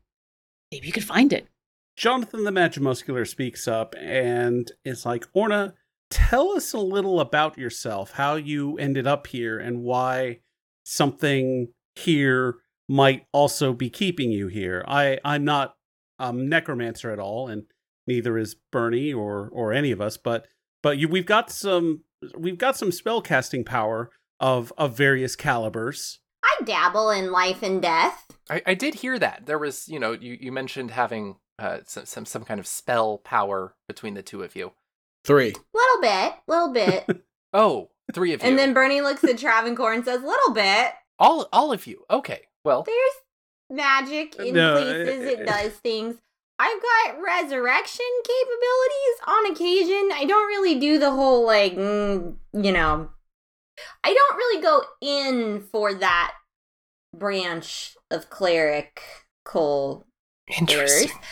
[0.70, 1.48] maybe you could find it.
[1.96, 5.74] Jonathan the Magimuscular speaks up and is like, Orna,
[6.10, 10.40] tell us a little about yourself, how you ended up here, and why
[10.84, 12.56] something here
[12.88, 14.84] might also be keeping you here.
[14.86, 15.74] I, I'm not
[16.18, 17.64] a necromancer at all, and
[18.06, 20.46] neither is Bernie or or any of us, but
[20.82, 22.04] but you we've got some
[22.36, 24.10] we've got some spell casting power
[24.40, 26.20] of of various calibers.
[26.44, 28.26] I dabble in life and death.
[28.50, 29.46] I, I did hear that.
[29.46, 33.18] There was, you know, you, you mentioned having uh, some, some some kind of spell
[33.18, 34.72] power between the two of you.
[35.24, 35.54] Three.
[35.72, 37.24] Little bit, little bit.
[37.54, 38.48] Oh, three of you.
[38.48, 40.92] and then Bernie looks at Travancore and says, little bit.
[41.18, 42.02] all all of you.
[42.10, 42.40] Okay.
[42.64, 46.16] Well, There's magic in No, places, uh, it does things.
[46.58, 50.10] I've got resurrection capabilities on occasion.
[50.14, 53.10] I don't really do the whole, like, mm, you know,
[54.04, 56.34] I don't really go in for that
[57.16, 60.06] branch of clerical
[60.46, 61.10] interesting.
[61.10, 61.26] errors.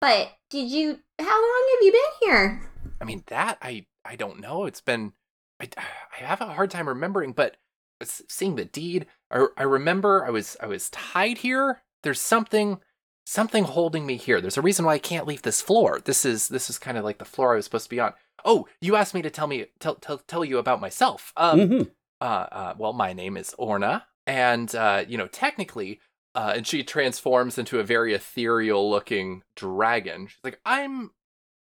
[0.00, 2.70] But did you, how long have you been here?
[3.00, 4.64] I mean, that I I don't know.
[4.64, 5.12] It's been
[5.60, 7.56] I, I have a hard time remembering, but
[8.02, 11.82] seeing the deed, I, I remember I was I was tied here.
[12.02, 12.80] There's something
[13.24, 14.40] something holding me here.
[14.40, 16.00] There's a reason why I can't leave this floor.
[16.04, 18.12] This is this is kind of like the floor I was supposed to be on.
[18.44, 21.32] Oh, you asked me to tell me tell tell, tell you about myself.
[21.36, 21.90] Um Mhm.
[22.20, 26.00] uh, uh well, my name is Orna and uh you know, technically
[26.36, 30.26] uh, and she transforms into a very ethereal looking dragon.
[30.26, 31.12] She's like, I'm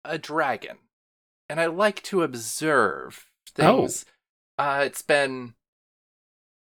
[0.05, 0.77] a dragon,
[1.49, 4.05] and I like to observe things.
[4.59, 5.55] Uh, it's been,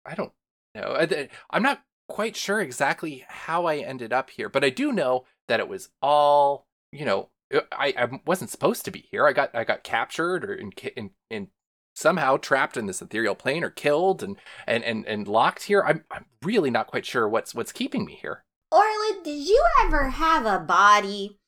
[0.07, 0.33] I don't
[0.75, 0.97] know.
[0.99, 5.25] I- I'm not quite sure exactly how I ended up here, but I do know
[5.47, 9.27] that it was all, you know, uh, I, I wasn't supposed to be here.
[9.27, 11.49] I got I got captured or in, in, in
[11.95, 15.83] somehow trapped in this ethereal plane or killed and and and, and locked here.
[15.83, 18.45] I'm I'm really not quite sure what's what's keeping me here.
[18.71, 21.39] Orla, did you ever have a body?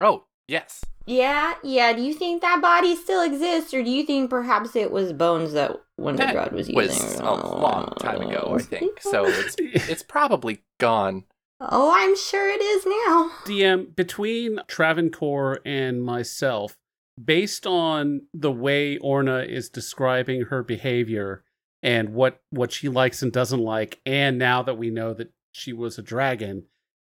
[0.00, 0.84] Oh, yes.
[1.06, 1.92] Yeah, yeah.
[1.92, 5.52] Do you think that body still exists, or do you think perhaps it was bones
[5.54, 6.76] that Wonder That God was using?
[6.76, 9.00] was a long time ago, I think.
[9.02, 11.24] So it's it's probably gone.
[11.60, 13.30] Oh, I'm sure it is now.
[13.44, 16.76] DM between Travancore and myself,
[17.22, 21.44] based on the way Orna is describing her behavior
[21.82, 25.72] and what what she likes and doesn't like, and now that we know that she
[25.72, 26.64] was a dragon,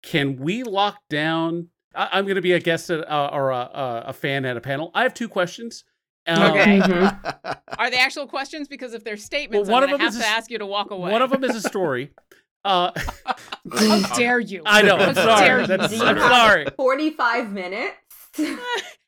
[0.02, 1.68] can we lock down?
[1.94, 4.56] I, I'm going to be a guest at, uh, or a, a, a fan at
[4.56, 4.90] a panel.
[4.94, 5.84] I have two questions.
[6.26, 6.78] Um, Okay.
[6.80, 7.50] Mm-hmm.
[7.78, 8.68] Are they actual questions?
[8.68, 10.58] Because if they're statements, Well, one I'm of them have is to a- ask you
[10.58, 11.10] to walk away.
[11.10, 12.12] One of them is a story.
[12.64, 12.90] Uh,
[13.72, 14.62] How dare you?
[14.66, 14.96] I know.
[14.96, 15.64] I'm sorry.
[15.66, 16.66] That's, I'm sorry.
[16.76, 17.94] 45 minutes.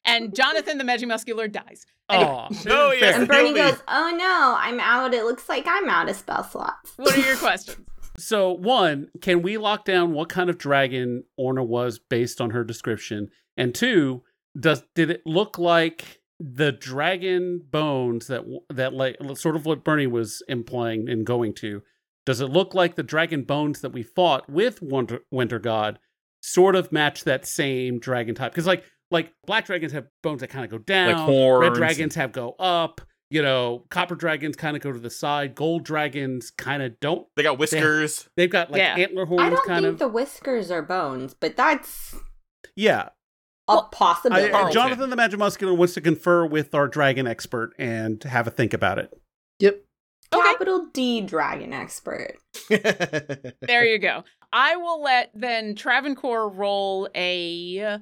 [0.06, 1.84] And Jonathan the Magimuscular dies.
[2.08, 3.16] Oh, No, yes.
[3.18, 5.12] and Bernie goes, Oh no, I'm out.
[5.12, 6.92] It looks like I'm out of spell slots.
[6.96, 7.86] What are your questions?
[8.20, 12.64] So, one, can we lock down what kind of dragon Orna was based on her
[12.64, 13.30] description?
[13.56, 14.22] And two,
[14.58, 20.06] does did it look like the dragon bones that that like sort of what Bernie
[20.06, 21.82] was implying and going to?
[22.26, 25.98] Does it look like the dragon bones that we fought with Winter, Winter God
[26.42, 28.52] sort of match that same dragon type?
[28.52, 32.14] Because like like black dragons have bones that kind of go down, horns red dragons
[32.14, 33.00] have go up.
[33.30, 35.54] You know, copper dragons kind of go to the side.
[35.54, 38.28] Gold dragons kind of don't They got whiskers.
[38.36, 38.96] They've got like Yeah.
[38.96, 39.98] antler horns, I don't kind think of.
[40.00, 42.16] the whiskers are bones, but that's
[42.74, 43.10] yeah,
[43.68, 44.52] a Well, possibility.
[44.52, 48.50] I, Oh, Jonathan the Magimuscular wants to confer with our dragon expert and have a
[48.50, 49.12] think about it.
[49.60, 49.84] Yep.
[50.32, 50.42] Okay.
[50.52, 52.36] Capital D dragon expert.
[52.68, 54.24] There you go.
[54.52, 57.98] I will let then Travancore roll a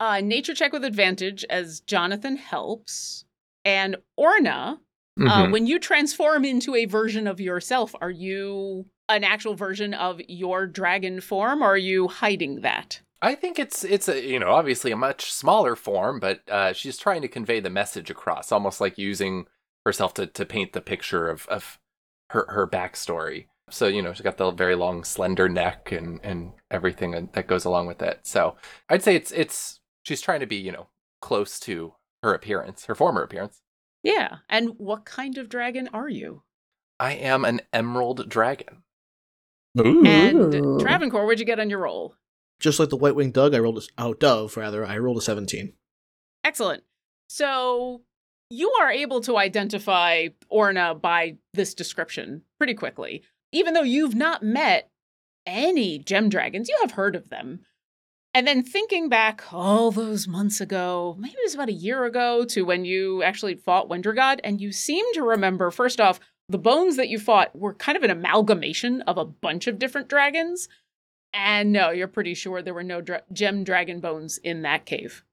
[0.00, 3.24] uh, nature check with advantage as Jonathan helps.
[3.66, 4.80] And Orna,
[5.18, 5.50] uh, Mhm.
[5.50, 10.66] when you transform into a version of yourself, are you an actual version of your
[10.68, 13.00] dragon form or are you hiding that?
[13.22, 16.96] I think it's it's a you know obviously a much smaller form, but uh, she's
[16.96, 19.46] trying to convey the message across, almost like using
[19.84, 21.80] herself to, to paint the picture of, of
[22.30, 23.46] her her backstory.
[23.68, 27.64] So you know she's got the very long, slender neck and and everything that goes
[27.64, 28.20] along with it.
[28.24, 28.56] So
[28.88, 30.86] I'd say it's it's she's trying to be you know
[31.20, 31.94] close to
[32.26, 33.62] her appearance, her former appearance.
[34.02, 34.38] Yeah.
[34.48, 36.42] And what kind of dragon are you?
[36.98, 38.82] I am an emerald dragon.
[39.76, 40.78] And Ooh.
[40.80, 42.14] Travancore, what'd you get on your roll?
[42.58, 44.84] Just like the white winged Doug, I rolled a oh dove rather.
[44.84, 45.74] I rolled a seventeen.
[46.42, 46.82] Excellent.
[47.28, 48.02] So
[48.48, 53.22] you are able to identify Orna by this description pretty quickly.
[53.52, 54.90] Even though you've not met
[55.46, 57.60] any gem dragons, you have heard of them.
[58.36, 62.44] And then thinking back all those months ago, maybe it was about a year ago,
[62.50, 66.20] to when you actually fought Wendergod, and you seem to remember, first off,
[66.50, 70.08] the bones that you fought were kind of an amalgamation of a bunch of different
[70.08, 70.68] dragons.
[71.32, 75.24] And no, you're pretty sure there were no dra- gem dragon bones in that cave.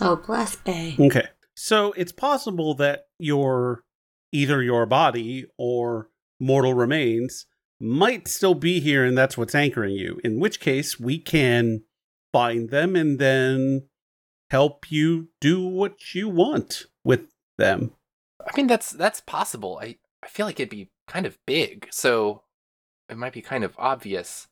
[0.00, 0.96] Oh, bless Bay.
[0.98, 1.28] Okay.
[1.54, 3.84] So it's possible that your
[4.32, 6.08] either your body or
[6.40, 7.44] mortal remains
[7.78, 10.18] might still be here and that's what's anchoring you.
[10.24, 11.82] In which case we can
[12.32, 13.88] find them and then
[14.50, 17.92] help you do what you want with them.
[18.40, 19.78] I mean, that's that's possible.
[19.82, 22.42] I I feel like it'd be kind of big, so
[23.08, 24.48] it might be kind of obvious,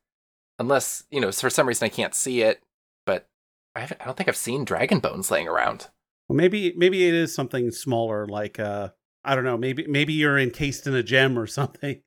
[0.58, 2.62] unless you know for some reason I can't see it.
[3.04, 3.28] But
[3.74, 5.88] I haven't, I don't think I've seen dragon bones laying around.
[6.28, 8.90] Well, maybe maybe it is something smaller, like uh,
[9.24, 9.56] I don't know.
[9.56, 12.02] Maybe maybe you're encased in a gem or something.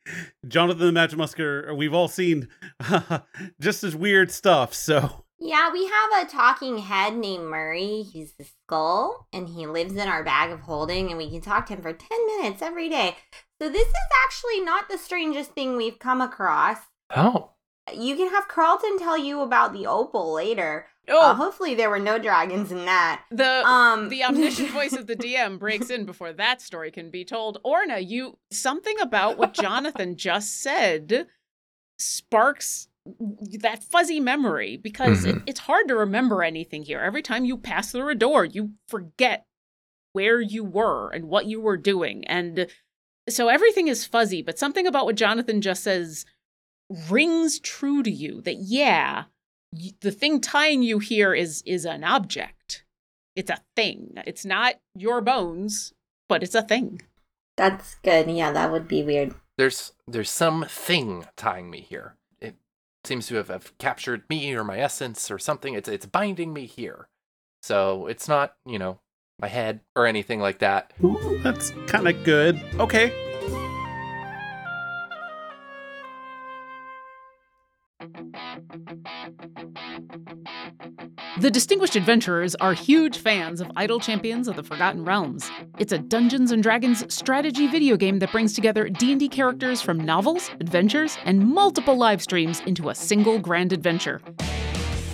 [0.47, 1.73] Jonathan the Magic Musketeer.
[1.73, 2.47] We've all seen
[3.61, 4.73] just as weird stuff.
[4.73, 8.03] So Yeah, we have a talking head named Murray.
[8.03, 11.65] He's the skull, and he lives in our bag of holding, and we can talk
[11.67, 13.15] to him for 10 minutes every day.
[13.61, 13.93] So, this is
[14.25, 16.79] actually not the strangest thing we've come across.
[17.15, 17.51] Oh,
[17.93, 20.87] You can have Carlton tell you about the opal later.
[21.07, 23.23] Oh, Uh, hopefully, there were no dragons in that.
[23.31, 27.23] the Um, the omniscient voice of the DM breaks in before that story can be
[27.23, 27.59] told.
[27.63, 31.27] Orna, you something about what Jonathan just said
[31.97, 32.88] sparks
[33.59, 35.43] that fuzzy memory because it, Mhm.
[35.47, 36.99] it's hard to remember anything here.
[36.99, 39.45] Every time you pass through a door, you forget
[40.13, 42.25] where you were and what you were doing.
[42.25, 42.67] And
[43.29, 46.25] so everything is fuzzy, but something about what Jonathan just says
[47.09, 49.25] rings true to you that yeah,
[49.71, 52.83] y- the thing tying you here is is an object.
[53.35, 54.13] It's a thing.
[54.25, 55.93] It's not your bones,
[56.27, 57.01] but it's a thing.
[57.57, 58.29] That's good.
[58.31, 59.35] Yeah, that would be weird.
[59.57, 62.15] there's there's some thing tying me here.
[63.05, 65.73] Seems to have, have captured me or my essence or something.
[65.73, 67.07] It's it's binding me here.
[67.61, 68.99] So it's not you know
[69.39, 70.93] my head or anything like that.
[71.03, 72.61] Ooh, that's kind of good.
[72.79, 73.28] Okay.
[81.39, 85.49] The Distinguished Adventurers are huge fans of Idle Champions of the Forgotten Realms.
[85.77, 90.51] It's a Dungeons and Dragons strategy video game that brings together D&D characters from novels,
[90.59, 94.21] adventures, and multiple live streams into a single grand adventure.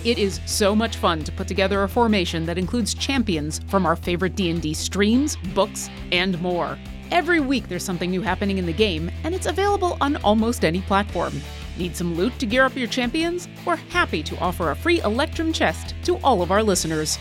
[0.04, 3.94] It is so much fun to put together a formation that includes champions from our
[3.94, 6.76] favorite D&D streams, books, and more.
[7.12, 10.80] Every week there's something new happening in the game, and it's available on almost any
[10.80, 11.40] platform.
[11.78, 13.48] Need some loot to gear up your champions?
[13.66, 17.18] We're happy to offer a free Electrum chest to all of our listeners.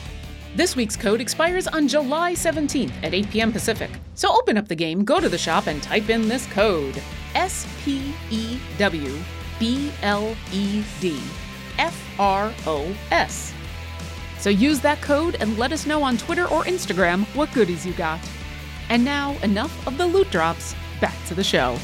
[0.55, 3.51] This week's code expires on July 17th at 8 p.m.
[3.51, 3.89] Pacific.
[4.13, 7.01] So open up the game, go to the shop, and type in this code
[7.33, 9.19] S P E W
[9.59, 11.19] B L E D
[11.77, 13.53] F R O S.
[14.39, 17.91] So use that code and let us know on Twitter or Instagram what goodies you
[17.93, 18.21] got.
[18.89, 20.75] And now, enough of the loot drops.
[21.01, 21.77] Back to the show.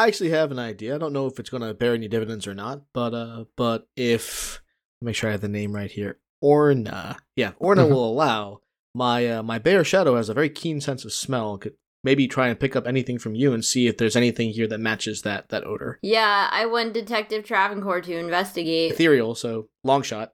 [0.00, 0.94] I actually have an idea.
[0.94, 3.86] I don't know if it's going to bear any dividends or not, but uh, but
[3.96, 4.62] if
[5.02, 7.18] make sure I have the name right here, Orna.
[7.36, 7.90] Yeah, Orna Mhm.
[7.90, 8.60] will allow
[8.94, 11.58] my uh, my bear shadow has a very keen sense of smell.
[11.58, 14.66] Could maybe try and pick up anything from you and see if there's anything here
[14.68, 15.98] that matches that that odor.
[16.02, 18.92] Yeah, I want Detective Travancore to investigate.
[18.92, 20.32] Ethereal, so long shot.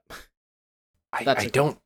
[1.11, 1.77] I, That's I don't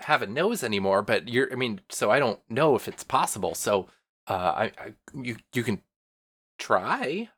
[0.00, 3.54] have a nose anymore, but you're I mean, so I don't know if it's possible.
[3.54, 3.88] So
[4.28, 5.80] uh I, I you you can
[6.62, 7.28] try.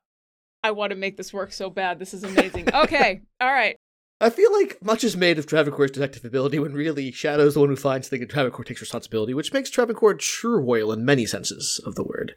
[0.63, 1.99] I want to make this work so bad.
[1.99, 2.73] This is amazing.
[2.75, 3.23] Okay.
[3.41, 3.77] All right.
[4.21, 7.69] I feel like much is made of Travancore's detective ability when really Shadow's the one
[7.69, 11.81] who finds things and Travancore takes responsibility, which makes Travancore true royal in many senses
[11.85, 12.37] of the word.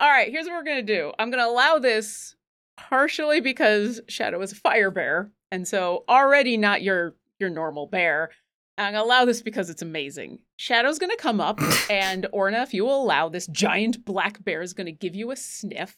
[0.00, 0.30] All right.
[0.30, 2.36] Here's what we're going to do I'm going to allow this
[2.76, 5.30] partially because Shadow is a fire bear.
[5.50, 8.30] And so already not your your normal bear.
[8.78, 10.38] I'm going to allow this because it's amazing.
[10.56, 14.62] Shadow's going to come up, and Orna, if you will allow, this giant black bear
[14.62, 15.96] is going to give you a sniff.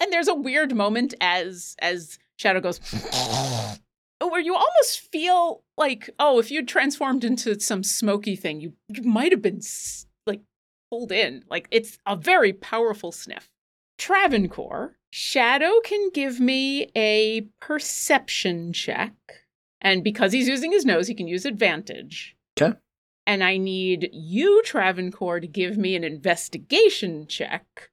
[0.00, 2.80] And there's a weird moment as as Shadow goes,
[4.20, 9.02] where you almost feel like, oh, if you'd transformed into some smoky thing, you, you
[9.02, 9.60] might have been
[10.26, 10.40] like
[10.90, 11.44] pulled in.
[11.48, 13.48] Like it's a very powerful sniff.
[13.98, 19.12] Travancore, Shadow can give me a perception check.
[19.80, 22.36] And because he's using his nose, he can use advantage.
[22.60, 22.76] Okay.
[23.26, 27.90] And I need you, Travancore, to give me an investigation check.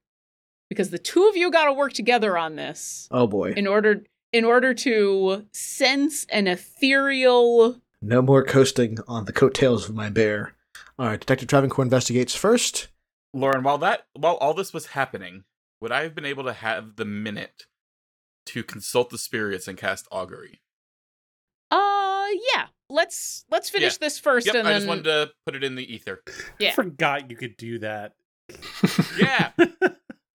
[0.71, 3.51] Because the two of you gotta work together on this Oh boy.
[3.57, 9.95] in order in order to sense an ethereal No more coasting on the coattails of
[9.95, 10.53] my bear.
[10.97, 12.87] All right, Detective Travancore investigates first.
[13.33, 15.43] Lauren, while that while all this was happening,
[15.81, 17.65] would I have been able to have the minute
[18.45, 20.61] to consult the spirits and cast augury?
[21.69, 23.97] uh yeah let's let's finish Yeah.
[24.07, 26.21] this first Yep, and I then just wanted to put it in the ether.
[26.59, 26.69] Yeah.
[26.69, 28.13] I forgot you could do that.
[29.17, 29.51] Yeah,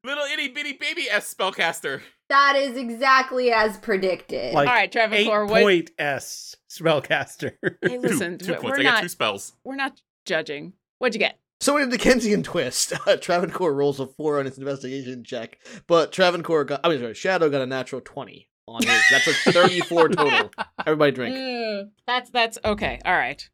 [0.07, 2.00] little itty bitty baby S spellcaster.
[2.28, 4.54] That is exactly as predicted.
[4.54, 7.52] Like all right Eight Travancore what point S spellcaster.
[7.82, 8.78] hey listen two, two we're points.
[8.80, 9.52] I not two spells.
[9.64, 14.07] we're not judging what'd you get So in a Dickensian twist, uh, Travancore rolls a
[14.07, 18.00] four on his investigation check, but Travancore got, I mean, sorry, Shadow got a natural
[18.04, 18.48] 20.
[18.68, 19.02] on his.
[19.11, 20.50] That's a 34 total.
[20.86, 21.36] Everybody drink.
[21.36, 23.00] Mm, that's that's okay.
[23.04, 23.48] All right.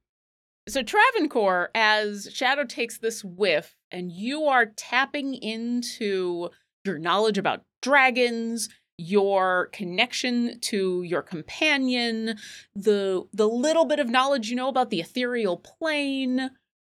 [0.68, 6.48] So Travancore, as Shadow takes this whiff, and you are tapping into
[6.84, 8.68] your knowledge about dragons,
[8.98, 12.38] your connection to your companion,
[12.74, 16.36] the the little bit of knowledge you know about the ethereal plane.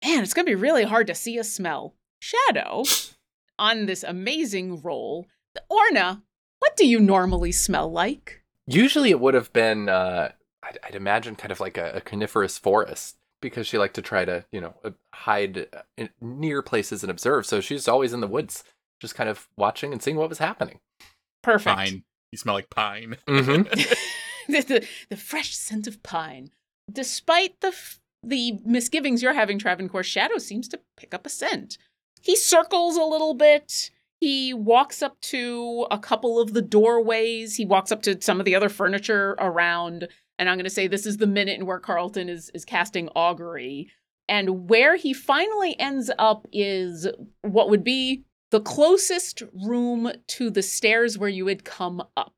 [0.04, 1.96] Man, it's gonna be really hard to see a smell.
[2.20, 2.84] Shadow,
[3.60, 5.28] on this amazing roll.
[5.70, 6.24] Orna,
[6.60, 8.41] what do you normally smell like?
[8.68, 10.32] Usually it would have been, uh,
[10.64, 14.26] I'd, I'd imagine, kind of like a, a coniferous forest because she liked to try
[14.26, 17.46] to, you know, uh, hide uh, in, near places and observe.
[17.46, 18.64] So she's always in the woods,
[19.00, 20.80] just kind of watching and seeing what was happening.
[21.44, 21.76] Perfect.
[21.76, 22.04] Pine.
[22.32, 23.18] You smell like pine.
[23.28, 23.70] Mhm.
[24.48, 26.52] the, the, the fresh scent of pine.
[26.92, 31.78] Despite the f- the misgivings you're having, Travancore, Shadow seems to pick up a scent.
[32.22, 33.92] He circles a little bit.
[34.20, 37.56] He walks up to a couple of the doorways.
[37.58, 40.08] He walks up to some of the other furniture around.
[40.38, 43.10] And I'm going to say this is the minute in where Carlton is is casting
[43.16, 43.90] augury.
[44.28, 47.08] And where he finally ends up is
[47.42, 52.34] what would be the closest room to the stairs where you had come up.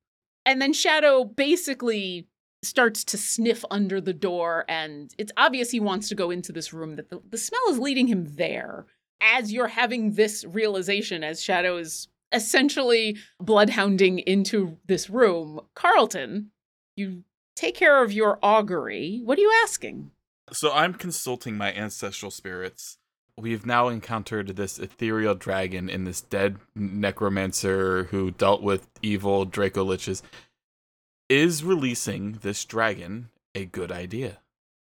[0.45, 2.27] And then Shadow basically
[2.63, 6.73] starts to sniff under the door, and it's obvious he wants to go into this
[6.73, 8.85] room, that the, the smell is leading him there.
[9.21, 16.51] As you're having this realization, as Shadow is essentially bloodhounding into this room, Carlton,
[16.95, 17.23] you
[17.57, 19.21] take care of your augury.
[19.25, 20.11] What are you asking?
[20.51, 22.99] So I'm consulting my ancestral spirits.
[23.37, 30.21] We've now encountered this ethereal dragon in this dead necromancer who dealt with evil Dracoliches.
[31.29, 34.39] Is releasing this dragon a good idea?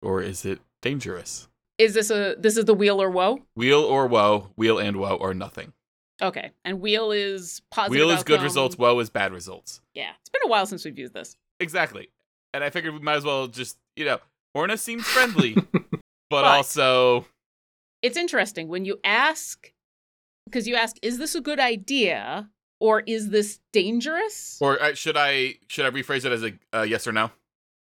[0.01, 1.47] Or is it dangerous?
[1.77, 3.39] Is this a this is the wheel or woe?
[3.55, 5.73] Wheel or woe, wheel and woe or nothing.
[6.21, 7.95] Okay, and wheel is positive.
[7.99, 9.81] Wheel is good results, woe is bad results.
[9.93, 11.37] Yeah, it's been a while since we've used this.
[11.59, 12.09] Exactly.
[12.53, 14.19] And I figured we might as well just, you know,
[14.53, 15.91] Orna seems friendly, but,
[16.29, 17.25] But- also
[18.01, 19.73] it's interesting when you ask
[20.45, 24.57] because you ask is this a good idea or is this dangerous?
[24.61, 27.31] Or uh, should I should I rephrase it as a uh, yes or no?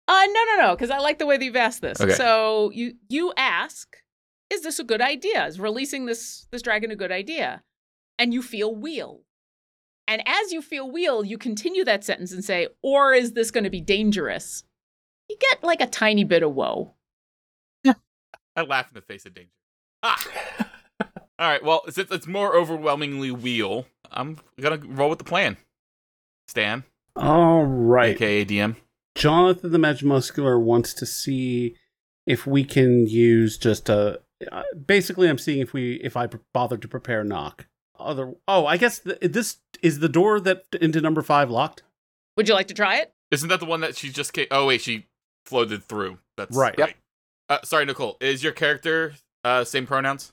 [0.09, 2.01] uh no no no because i like the way that you've asked this.
[2.01, 2.13] Okay.
[2.15, 3.97] so you you ask
[4.49, 5.45] is this a good idea?
[5.47, 7.63] Is releasing this this dragon a good idea?
[8.19, 9.21] And you feel wheel
[10.09, 13.65] and as you feel wheel you continue that sentence and say or is this going
[13.65, 14.65] to be dangerous
[15.29, 16.95] you get like a tiny bit of woe
[18.57, 19.51] I laugh in the face of danger.
[20.03, 20.27] Ah.
[21.39, 21.63] All right.
[21.63, 25.59] Well, since it's more overwhelmingly wheel, I'm gonna roll with the plan.
[26.49, 26.85] Stan,
[27.15, 28.15] All right.
[28.15, 28.77] aka DM.
[29.15, 31.77] Jonathan the Magimuscular wants to see
[32.27, 34.21] if we can use just a.
[34.51, 37.67] Uh, basically, I'm seeing if we if I bother to prepare knock.
[37.99, 38.33] Other.
[38.49, 41.83] Oh, I guess th- this is the door that into number five locked.
[42.37, 44.47] would you like to try it Isn't that the one that she just came?
[44.51, 45.07] Oh wait, she
[45.45, 46.19] floated through.
[46.37, 46.75] That's Right.
[46.79, 46.95] Yep.
[47.49, 48.17] Uh, sorry, Nicole.
[48.21, 50.33] Is your character uh same pronouns?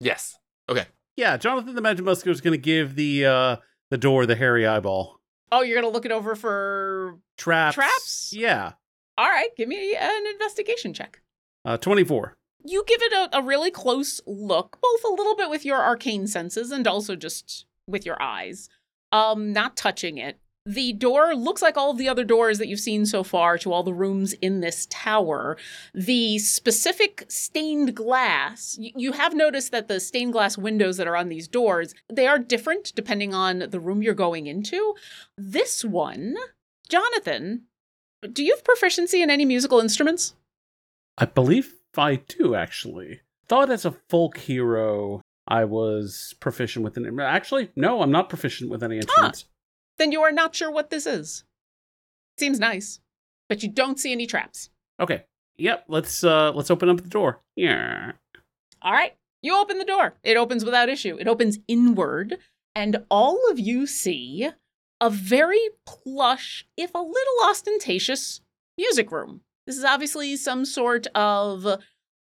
[0.00, 0.38] Yes.
[0.68, 0.86] Okay.
[1.16, 3.56] Yeah, Jonathan the Magimuscular is going to give the uh
[3.90, 5.18] the door the hairy eyeball
[5.50, 7.74] oh you're going to look it over for traps.
[7.74, 8.32] Traps?
[8.36, 8.72] Yeah.
[9.16, 11.20] all right give me an investigation check
[11.64, 12.36] Uh, twenty four.
[12.64, 16.26] You give it a, a really close look, both a little bit with your arcane
[16.26, 18.68] senses and also just with your eyes,
[19.12, 20.38] um, not touching it.
[20.66, 23.72] The door looks like all of the other doors that you've seen so far to
[23.72, 25.56] all the rooms in this tower.
[25.94, 31.16] The specific stained glass, y- you have noticed that the stained glass windows that are
[31.16, 34.94] on these doors, they are different depending on the room you're going into.
[35.38, 36.36] This one,
[36.90, 37.62] Jonathan,
[38.30, 40.34] do you have proficiency in any musical instruments?
[41.16, 43.20] I believe I do actually.
[43.48, 48.70] Thought as a folk hero I was proficient with an actually no, I'm not proficient
[48.70, 49.46] with any instruments.
[49.96, 51.44] then you are not sure what this is.
[52.36, 53.00] Seems nice,
[53.48, 54.70] but you don't see any traps.
[55.00, 55.24] Okay.
[55.56, 57.40] Yep, let's uh let's open up the door.
[57.56, 58.12] Yeah.
[58.80, 60.14] All right, you open the door.
[60.22, 61.16] It opens without issue.
[61.18, 62.38] It opens inward,
[62.76, 64.50] and all of you see
[65.00, 68.40] a very plush, if a little ostentatious,
[68.76, 69.40] music room.
[69.68, 71.66] This is obviously some sort of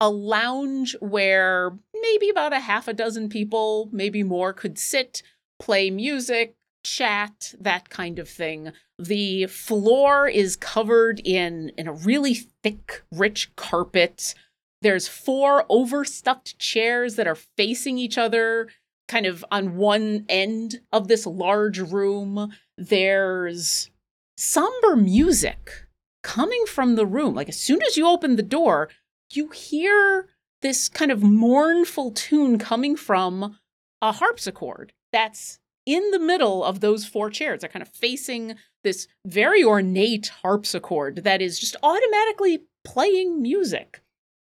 [0.02, 5.24] a lounge where maybe about a half a dozen people, maybe more, could sit,
[5.58, 8.74] play music, chat, that kind of thing.
[9.00, 14.36] The floor is covered in in a really thick, rich carpet.
[14.82, 18.68] There's four overstuffed chairs that are facing each other,
[19.08, 22.52] kind of on one end of this large room.
[22.78, 23.90] There's
[24.36, 25.87] somber music
[26.28, 27.34] coming from the room.
[27.34, 28.90] Like as soon as you open the door,
[29.32, 30.28] you hear
[30.62, 33.58] this kind of mournful tune coming from
[34.02, 37.62] a harpsichord that's in the middle of those four chairs.
[37.62, 44.02] They're kind of facing this very ornate harpsichord that is just automatically playing music.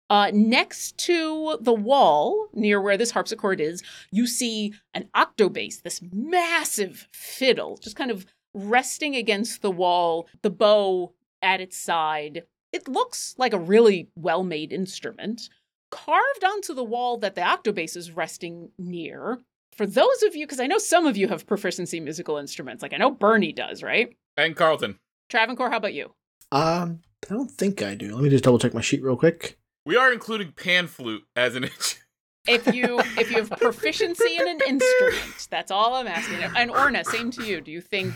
[0.08, 6.00] Uh, next to the wall, near where this harpsichord is, you see an octobass, this
[6.12, 8.24] massive fiddle, just kind of
[8.54, 11.12] resting against the wall, the bow
[11.44, 12.42] at its side.
[12.72, 15.48] It looks like a really well made instrument.
[15.90, 19.38] Carved onto the wall that the octobass is resting near,
[19.76, 22.92] for those of you, because I know some of you have proficiency musical instruments, like
[22.92, 24.16] I know Bernie does, right?
[24.36, 24.98] And Carlton.
[25.28, 26.12] Travancore, how about you?
[26.52, 28.14] Um, I don't think I do.
[28.14, 29.58] Let me just double check my sheet real quick.
[29.86, 32.00] We are including pan flute as an inch.
[32.46, 36.38] If you if you have proficiency in an instrument, that's all I'm asking.
[36.56, 37.60] And Orna, same to you.
[37.60, 38.14] Do you think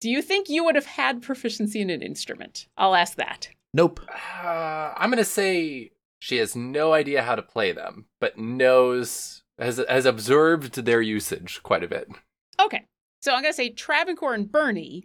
[0.00, 2.66] do you think you would have had proficiency in an instrument?
[2.76, 3.48] I'll ask that.
[3.72, 4.00] Nope.
[4.08, 9.82] Uh, I'm gonna say she has no idea how to play them, but knows has
[9.88, 12.08] has observed their usage quite a bit.
[12.60, 12.84] Okay.
[13.22, 15.04] So I'm going to say Travancore and Bernie,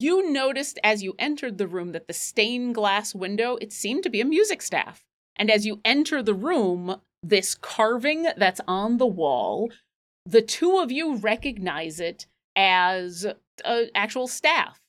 [0.00, 4.10] you noticed as you entered the room that the stained glass window, it seemed to
[4.10, 5.04] be a music staff.
[5.36, 9.70] And as you enter the room, this carving that's on the wall,
[10.24, 13.26] the two of you recognize it as
[13.64, 14.80] an actual staff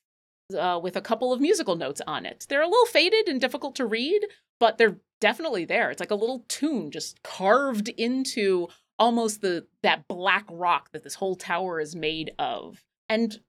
[0.57, 2.45] uh, with a couple of musical notes on it.
[2.49, 4.25] They're a little faded and difficult to read,
[4.59, 5.91] but they're definitely there.
[5.91, 8.67] It's like a little tune just carved into
[8.99, 12.83] almost the that black rock that this whole tower is made of.
[13.09, 13.39] And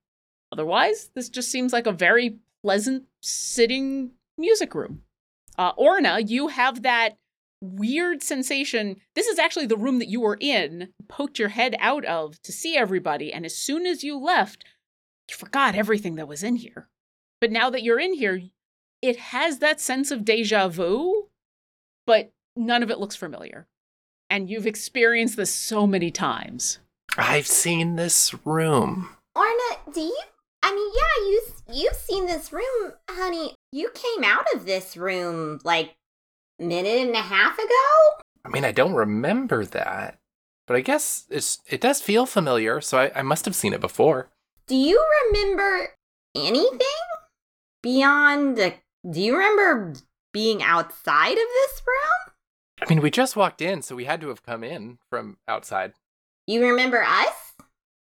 [0.53, 5.03] otherwise, this just seems like a very pleasant sitting music room.
[5.57, 7.17] Uh, Orna, you have that
[7.61, 8.97] weird sensation.
[9.15, 12.53] This is actually the room that you were in, poked your head out of to
[12.53, 14.65] see everybody, and as soon as you left,
[15.31, 16.89] you forgot everything that was in here.
[17.41, 18.43] But now that you're in here,
[19.03, 21.29] it has that sense of deja vu,
[22.07, 23.67] but none of it looks familiar
[24.31, 26.79] and you've experienced this so many times.
[27.17, 29.11] I've seen this room.
[29.35, 30.21] Orna, do you?
[30.63, 33.55] I mean, yeah, you you've seen this room, honey.
[33.73, 35.95] You came out of this room like
[36.59, 38.23] minute and a half ago.
[38.45, 40.19] I mean, I don't remember that,
[40.67, 43.81] but I guess it's it does feel familiar, so I, I must have seen it
[43.81, 44.31] before.
[44.67, 45.89] Do you remember
[46.35, 46.79] anything
[47.83, 48.75] beyond the?
[49.09, 49.95] Do you remember
[50.33, 52.35] being outside of this room?
[52.81, 55.95] I mean, we just walked in, so we had to have come in from outside.
[56.47, 57.35] You remember us?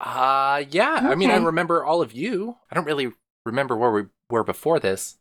[0.01, 0.96] Uh, yeah.
[0.99, 1.07] Okay.
[1.09, 2.57] I mean, I remember all of you.
[2.70, 3.12] I don't really
[3.44, 5.18] remember where we were before this.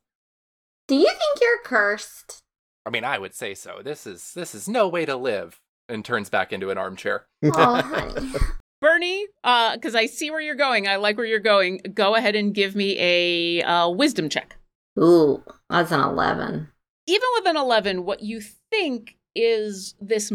[0.87, 2.43] Do you think you're cursed?
[2.87, 3.81] I mean, I would say so.
[3.83, 5.59] This is this is no way to live.
[5.89, 7.25] And turns back into an armchair.
[7.43, 8.31] Oh, honey.
[8.81, 10.87] Bernie, uh, because I see where you're going.
[10.87, 11.81] I like where you're going.
[11.93, 14.57] Go ahead and give me a uh, wisdom check.
[14.99, 16.67] Ooh, that's an 11.
[17.07, 20.31] Even with an 11, what you think is this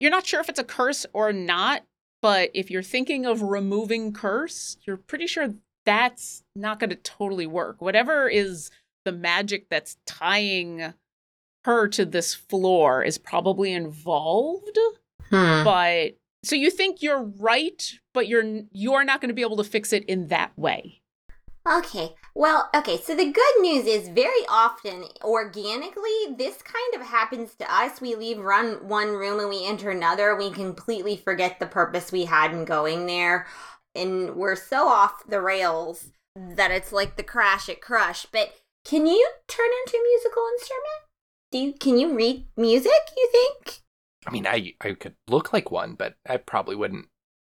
[0.00, 1.82] you're not sure if it's a curse or not,
[2.22, 7.46] but if you're thinking of removing curse, you're pretty sure that's not going to totally
[7.46, 7.82] work.
[7.82, 8.70] Whatever is
[9.04, 10.94] the magic that's tying
[11.64, 14.78] her to this floor is probably involved.
[15.30, 15.64] Hmm.
[15.64, 19.64] But so you think you're right, but you're you're not going to be able to
[19.64, 21.00] fix it in that way.
[21.66, 22.14] Okay.
[22.34, 22.98] Well, okay.
[22.98, 28.02] So the good news is very often, organically, this kind of happens to us.
[28.02, 30.36] We leave run one room and we enter another.
[30.36, 33.46] We completely forget the purpose we had in going there.
[33.94, 38.26] And we're so off the rails that it's like the crash at crush.
[38.30, 38.52] But
[38.84, 41.03] can you turn into a musical instrument?
[41.54, 43.82] Do you can you read music, you think?
[44.26, 47.06] I mean, I I could look like one, but I probably wouldn't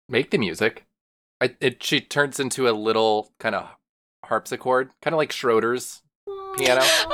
[0.09, 0.87] make the music.
[1.39, 3.69] I, it, she turns into a little kind of
[4.25, 6.01] harpsichord, kind of like Schroeder's
[6.57, 6.81] piano.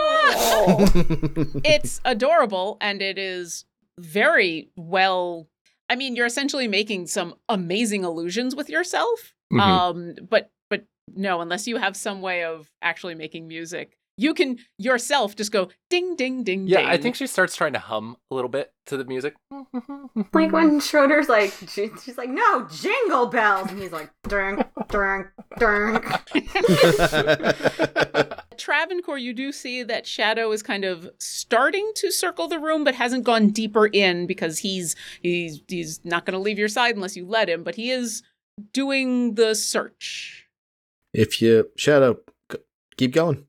[1.66, 3.66] it's adorable and it is
[4.00, 5.50] very well.
[5.90, 9.34] I mean, you're essentially making some amazing illusions with yourself.
[9.52, 9.60] Mm-hmm.
[9.60, 14.58] Um, but but no, unless you have some way of actually making music, you can
[14.78, 16.88] yourself just go ding ding ding yeah ding.
[16.88, 19.36] i think she starts trying to hum a little bit to the music.
[20.34, 23.70] Like when schroeder's like she, she's like no jingle bells.
[23.70, 27.54] And he's like ding ding ding
[28.58, 32.96] travancore you do see that shadow is kind of starting to circle the room but
[32.96, 37.16] hasn't gone deeper in because he's he's he's not going to leave your side unless
[37.16, 38.24] you let him but he is
[38.74, 40.48] doing the search.
[41.14, 42.18] If you shadow
[42.98, 43.47] keep going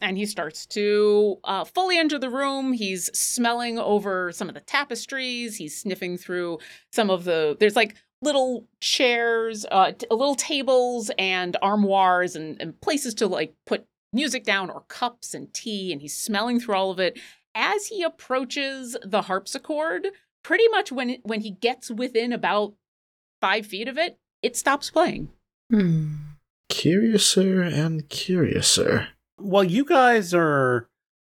[0.00, 2.72] and he starts to uh, fully enter the room.
[2.72, 5.56] He's smelling over some of the tapestries.
[5.56, 6.58] He's sniffing through
[6.92, 7.56] some of the.
[7.60, 13.54] There's like little chairs, uh, t- little tables, and armoires, and, and places to like
[13.66, 15.92] put music down or cups and tea.
[15.92, 17.18] And he's smelling through all of it
[17.54, 20.08] as he approaches the harpsichord.
[20.42, 22.74] Pretty much when when he gets within about
[23.40, 25.30] five feet of it, it stops playing.
[25.70, 26.14] Hmm.
[26.68, 29.08] curiouser and curiouser.
[29.40, 30.88] While you guys are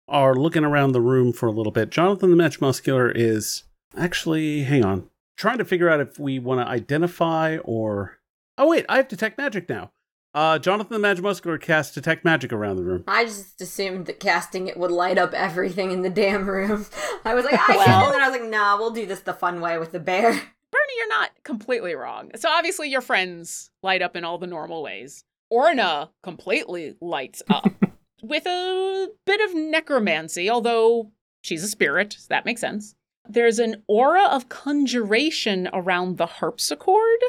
[0.08, 3.64] are looking around the room for a little bit, Jonathan the Magimuscular is
[3.96, 5.08] actually hang on.
[5.36, 8.18] Trying to figure out if we want to identify or
[8.58, 9.92] Oh wait, I have detect magic now.
[10.34, 13.04] Uh Jonathan the Magimuscular casts detect magic around the room.
[13.08, 16.86] I just assumed that casting it would light up everything in the damn room.
[17.24, 19.20] I was like, I Well- can, and then I was like, nah, we'll do this
[19.20, 20.30] the fun way with the bear.
[20.72, 22.30] Bernie, you're not completely wrong.
[22.36, 25.24] So obviously your friends light up in all the normal ways.
[25.50, 27.66] Orna completely lights up
[28.22, 31.10] with a bit of necromancy, although
[31.42, 32.94] she's a spirit, so that makes sense.
[33.28, 37.22] There's an aura of conjuration around the harpsichord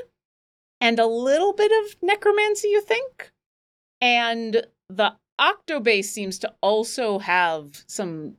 [0.80, 3.32] and a little bit of necromancy, you think?
[4.00, 8.38] And the octobass seems to also have some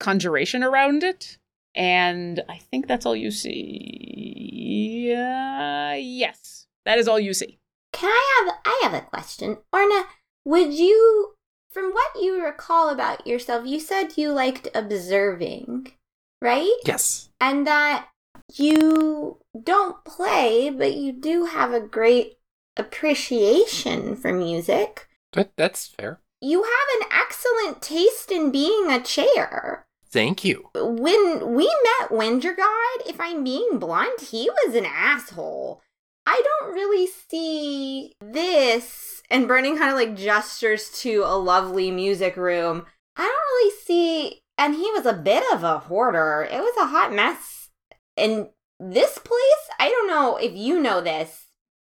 [0.00, 1.38] conjuration around it.
[1.74, 5.12] And I think that's all you see.
[5.12, 7.58] Uh, yes, that is all you see.
[7.92, 9.58] Can I have I have a question.
[9.72, 10.04] Orna,
[10.44, 11.34] would you
[11.72, 15.92] from what you recall about yourself, you said you liked observing,
[16.40, 16.76] right?
[16.84, 17.30] Yes.
[17.40, 18.08] And that
[18.54, 22.38] you don't play, but you do have a great
[22.76, 25.08] appreciation for music.
[25.32, 26.20] That, that's fair.
[26.40, 29.86] You have an excellent taste in being a chair.
[30.10, 30.68] Thank you.
[30.74, 35.80] When we met Wendergod, if I'm being blunt, he was an asshole.
[36.26, 39.22] I don't really see this.
[39.30, 42.86] And Bernie kind of like gestures to a lovely music room.
[43.16, 44.40] I don't really see.
[44.58, 46.46] And he was a bit of a hoarder.
[46.50, 47.70] It was a hot mess.
[48.16, 48.48] And
[48.78, 51.46] this place, I don't know if you know this.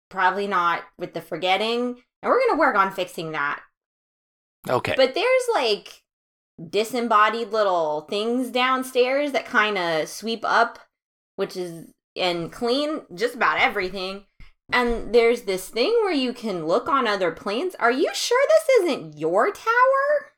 [0.10, 2.02] Probably not with the forgetting.
[2.22, 3.62] And we're going to work on fixing that.
[4.68, 4.94] Okay.
[4.96, 6.04] But there's like
[6.70, 10.80] disembodied little things downstairs that kind of sweep up,
[11.38, 14.26] which is and clean just about everything.
[14.72, 17.76] And there's this thing where you can look on other planes.
[17.80, 20.34] Are you sure this isn't your tower?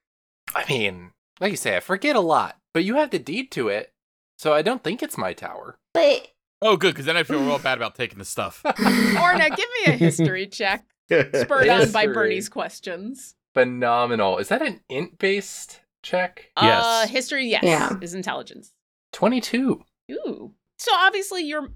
[0.56, 3.68] I mean, like you say, I forget a lot, but you have the deed to
[3.68, 3.92] it,
[4.38, 5.78] so I don't think it's my tower.
[5.94, 6.30] But
[6.62, 8.62] Oh, good, because then I feel real bad about taking the stuff.
[8.66, 10.86] Orna, give me a history check,
[11.34, 13.36] spurred on by Bernie's questions.
[13.54, 14.38] Phenomenal.
[14.38, 16.52] Is that an int based check?
[16.56, 16.66] Uh,
[17.04, 17.10] Yes.
[17.10, 17.98] history, yes, Yeah.
[18.02, 18.72] is intelligence.
[19.12, 19.84] 22.
[20.12, 20.54] Ooh.
[20.82, 21.70] So obviously your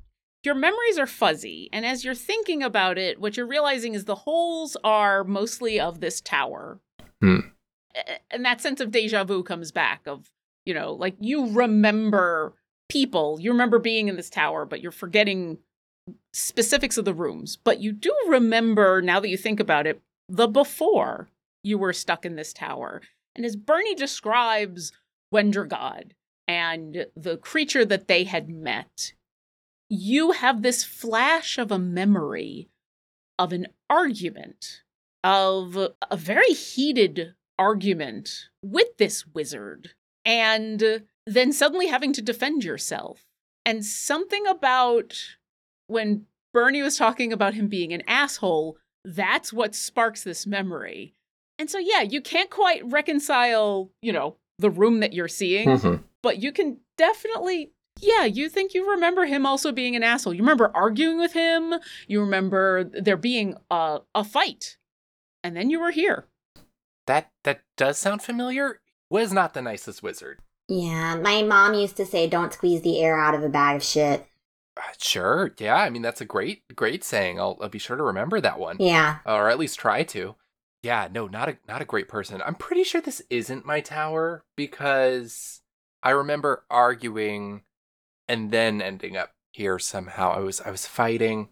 [0.43, 4.15] your memories are fuzzy, and as you're thinking about it, what you're realizing is the
[4.15, 6.79] holes are mostly of this tower.
[7.21, 7.39] Hmm.
[8.31, 10.31] And that sense of deja vu comes back of,
[10.65, 12.55] you know, like you remember
[12.89, 15.59] people, you remember being in this tower, but you're forgetting
[16.33, 17.57] specifics of the rooms.
[17.57, 21.29] But you do remember, now that you think about it, the before
[21.63, 23.01] you were stuck in this tower.
[23.35, 24.91] And as Bernie describes
[25.31, 26.13] Wendergod
[26.47, 29.13] and the creature that they had met,
[29.89, 32.69] you have this flash of a memory
[33.37, 34.81] of an argument,
[35.23, 35.77] of
[36.09, 39.91] a very heated argument with this wizard,
[40.23, 43.25] and then suddenly having to defend yourself.
[43.65, 45.19] And something about
[45.87, 51.15] when Bernie was talking about him being an asshole, that's what sparks this memory.
[51.57, 56.03] And so, yeah, you can't quite reconcile, you know, the room that you're seeing, Mhm.
[56.25, 57.71] But you can definitely,
[58.01, 60.33] yeah, you think you remember him also being an asshole.
[60.33, 61.75] You remember arguing with him.
[62.07, 64.77] You remember there being a, a fight.
[65.43, 66.25] And then you were here.
[67.05, 68.81] That that does sound familiar.
[69.11, 70.39] Was not the nicest wizard.
[70.67, 73.83] Yeah, my mom used to say, don't squeeze the air out of a bag of
[73.83, 74.25] shit.
[74.75, 75.53] Uh, sure.
[75.59, 75.75] Yeah.
[75.75, 77.39] I mean, that's a great great saying.
[77.39, 79.17] I'll, I'll be sure to remember that one, Yeah.
[79.25, 80.35] or at least try to.
[80.81, 81.07] Yeah.
[81.11, 82.41] No, not a not a great person.
[82.43, 85.61] I'm pretty sure this isn't my tower because
[86.05, 87.63] I remember arguing
[88.27, 90.31] and then ending up here somehow.
[90.31, 91.49] I was I was fighting.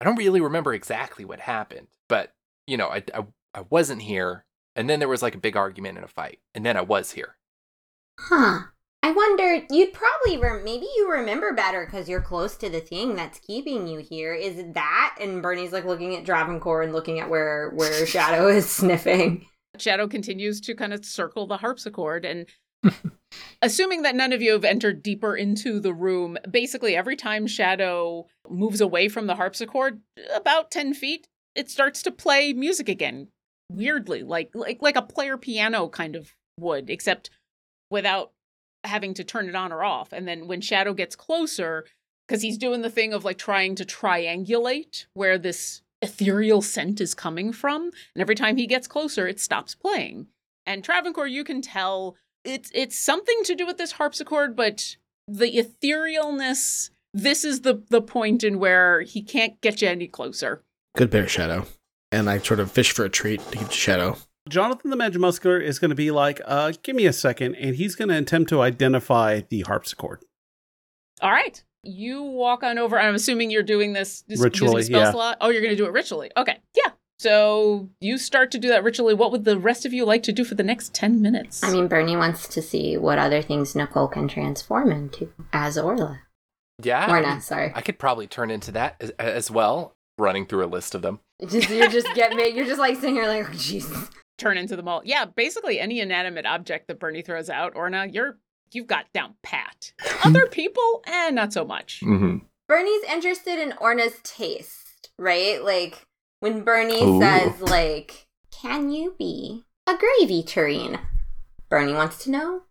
[0.00, 2.32] I don't really remember exactly what happened, but
[2.66, 4.44] you know, I I, I wasn't here,
[4.76, 7.10] and then there was like a big argument and a fight, and then I was
[7.10, 7.36] here.
[8.20, 8.60] Huh.
[9.00, 13.14] I wonder, you'd probably, rem- maybe you remember better because you're close to the thing
[13.14, 14.34] that's keeping you here.
[14.34, 15.16] Is it that?
[15.20, 19.46] And Bernie's like looking at Travancore and looking at where, where Shadow is sniffing.
[19.78, 22.46] Shadow continues to kind of circle the harpsichord and
[23.62, 28.26] assuming that none of you have entered deeper into the room, basically every time Shadow
[28.48, 30.00] moves away from the harpsichord,
[30.34, 33.28] about 10 feet, it starts to play music again.
[33.70, 37.28] Weirdly, like like like a player piano kind of would, except
[37.90, 38.32] without
[38.84, 40.12] having to turn it on or off.
[40.12, 41.84] And then when Shadow gets closer,
[42.26, 47.14] because he's doing the thing of like trying to triangulate where this ethereal scent is
[47.14, 50.28] coming from, and every time he gets closer, it stops playing.
[50.64, 52.16] And Travancore, you can tell
[52.48, 54.96] it's it's something to do with this harpsichord, but
[55.26, 56.90] the etherealness.
[57.14, 60.62] This is the the point in where he can't get you any closer.
[60.96, 61.66] Good bear shadow.
[62.12, 64.16] and I sort of fish for a treat to keep the shadow.
[64.48, 67.94] Jonathan the Magimuscular is going to be like, uh, give me a second, and he's
[67.94, 70.22] going to attempt to identify the harpsichord.
[71.20, 71.62] All right.
[71.82, 72.98] You walk on over.
[72.98, 75.12] I'm assuming you're doing this, this Ritually, using spell yeah.
[75.12, 75.36] slot.
[75.40, 76.30] Oh, you're going to do it ritually.
[76.36, 76.58] Okay.
[76.76, 76.92] Yeah.
[77.18, 79.14] So you start to do that ritually.
[79.14, 81.64] What would the rest of you like to do for the next 10 minutes?
[81.64, 86.20] I mean, Bernie wants to see what other things Nicole can transform into as Orla.
[86.80, 87.10] Yeah.
[87.10, 87.72] Orna, sorry.
[87.74, 91.18] I could probably turn into that as, as well, running through a list of them.
[91.48, 92.48] Just, you're just get me.
[92.48, 94.10] You're just like sitting here like, oh, Jesus.
[94.38, 95.02] turn into the mall.
[95.04, 98.38] Yeah, basically any inanimate object that Bernie throws out, Orna, you're
[98.72, 99.92] you've got down pat.
[100.24, 102.00] Other people, eh, not so much.
[102.00, 102.38] Mm-hmm.
[102.66, 105.62] Bernie's interested in Orna's taste, right?
[105.62, 106.07] Like
[106.40, 107.20] when Bernie Ooh.
[107.20, 110.98] says, like, "Can you be a gravy tureen?"
[111.68, 112.62] Bernie wants to know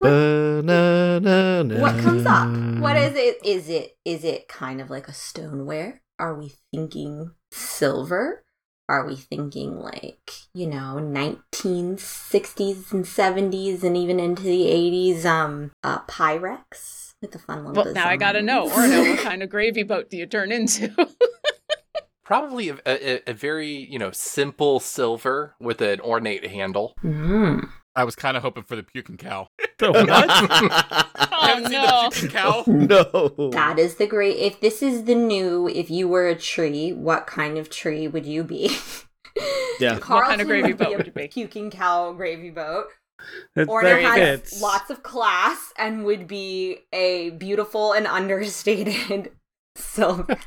[0.00, 1.80] Ba-na-na-na.
[1.80, 2.48] what comes up.
[2.80, 3.38] What is it?
[3.44, 6.02] Is it is it kind of like a stoneware?
[6.18, 8.44] Are we thinking silver?
[8.88, 15.70] Are we thinking like, you know, 1960s and 70s and even into the 80s um
[15.82, 18.70] uh Pyrex with the fun little Well, now I gotta designs?
[18.70, 20.88] know, Orna, what kind of gravy boat do you turn into?
[22.32, 26.94] Probably a, a, a very, you know, simple silver with an ornate handle.
[27.04, 27.68] Mm.
[27.94, 29.48] I was kind of hoping for the puking cow.
[29.78, 30.06] The what?
[30.08, 32.08] oh Haven't seen no.
[32.08, 32.64] the puking cow?
[33.36, 33.50] no.
[33.50, 34.38] That is the great.
[34.38, 38.24] If this is the new, if you were a tree, what kind of tree would
[38.24, 38.74] you be?
[39.78, 39.94] Yeah.
[39.94, 41.28] What kind of gravy would be boat a would you be?
[41.28, 42.86] Puking cow gravy boat.
[43.56, 44.62] It- Orna there has fits.
[44.62, 49.32] lots of class and would be a beautiful and understated
[49.76, 50.38] silver.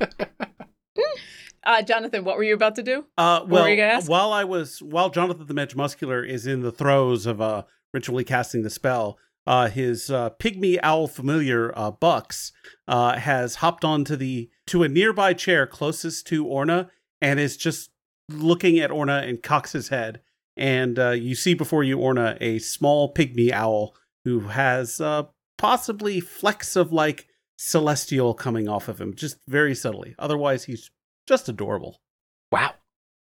[1.65, 3.05] Uh, Jonathan, what were you about to do?
[3.17, 7.41] Uh, were well, while I was while Jonathan the Magimuscular is in the throes of
[7.41, 7.63] uh,
[7.93, 12.51] ritually casting the spell, uh, his uh, pygmy owl familiar uh, Bucks
[12.87, 16.89] uh, has hopped onto the to a nearby chair closest to Orna
[17.21, 17.91] and is just
[18.29, 20.21] looking at Orna and cocks his head.
[20.57, 25.23] And uh, you see before you Orna a small pygmy owl who has uh,
[25.57, 30.15] possibly flecks of like celestial coming off of him, just very subtly.
[30.17, 30.89] Otherwise, he's
[31.27, 31.99] just adorable
[32.51, 32.73] Wow.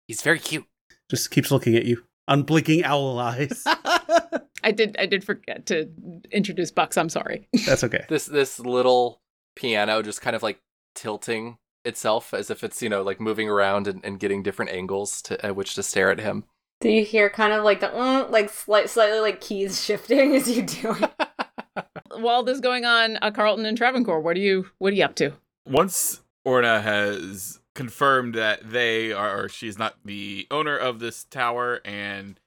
[0.07, 0.65] He's very cute.
[1.09, 3.63] just keeps looking at you, unblinking owl eyes.
[4.65, 5.89] I did I did forget to
[6.31, 6.97] introduce Bucks.
[6.97, 7.47] I'm sorry.
[7.65, 8.05] That's okay.
[8.09, 9.21] This this little
[9.55, 10.59] piano just kind of like
[10.95, 15.21] tilting itself as if it's, you know, like moving around and, and getting different angles
[15.23, 16.43] to at which to stare at him.
[16.81, 20.49] Do you hear kind of like the mm, like slight, slightly like keys shifting as
[20.49, 21.85] you do it?
[22.19, 25.05] While this is going on, uh, Carlton and Travancore, what are you what are you
[25.05, 25.33] up to?
[25.65, 31.81] Once Orna has confirmed that they are, or she's not the owner of this tower
[31.83, 32.39] and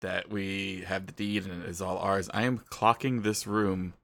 [0.00, 3.94] that we have the deed and it is all ours, I am clocking this room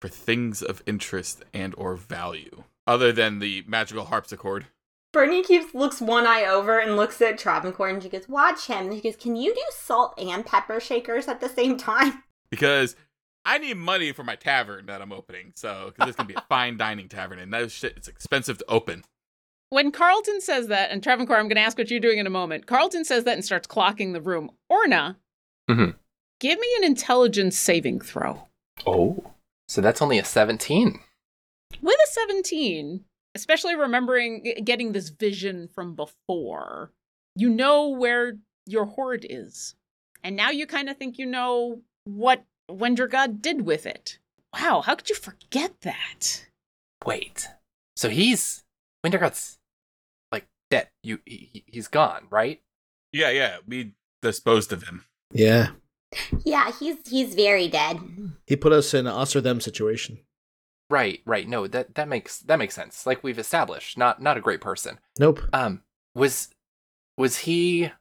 [0.00, 4.66] for things of interest and or value other than the magical harpsichord.
[5.12, 8.86] Bernie keeps looks one eye over and looks at Travancore and she goes, "Watch him."
[8.86, 12.96] And she goes, "Can you do salt and pepper shakers at the same time?" because
[13.44, 15.52] I need money for my tavern that I'm opening.
[15.54, 18.64] So, because it's gonna be a fine dining tavern, and that shit it's expensive to
[18.68, 19.04] open.
[19.72, 22.30] When Carlton says that, and Travancore, I'm going to ask what you're doing in a
[22.30, 22.66] moment.
[22.66, 24.50] Carlton says that and starts clocking the room.
[24.68, 25.18] Orna,
[25.70, 25.96] Mhm.
[26.40, 28.46] give me an intelligence saving throw.
[28.86, 29.32] Oh.
[29.68, 31.00] So that's only a 17.
[31.80, 36.92] With a 17, especially remembering getting this vision from before,
[37.34, 39.74] you know where your hoard is.
[40.22, 44.18] And now you kind of think you know what Wendergod did with it.
[44.52, 46.44] Wow, how could you forget that?
[47.06, 47.48] Wait.
[47.96, 48.64] So he's
[49.02, 49.58] Wendergod's
[50.72, 50.88] dead.
[51.02, 52.60] You he, he- he's gone, right?
[53.12, 53.92] Yeah, yeah, we
[54.22, 55.04] disposed of him.
[55.32, 55.68] yeah.
[56.44, 57.98] Yeah, he's he's very dead.
[58.46, 60.18] He put us in a us or them situation.
[60.90, 61.48] Right, right.
[61.48, 63.06] No, that that makes that makes sense.
[63.06, 64.98] Like we've established, not not a great person.
[65.18, 65.40] Nope.
[65.54, 65.80] Um
[66.14, 66.48] was
[67.16, 67.92] was he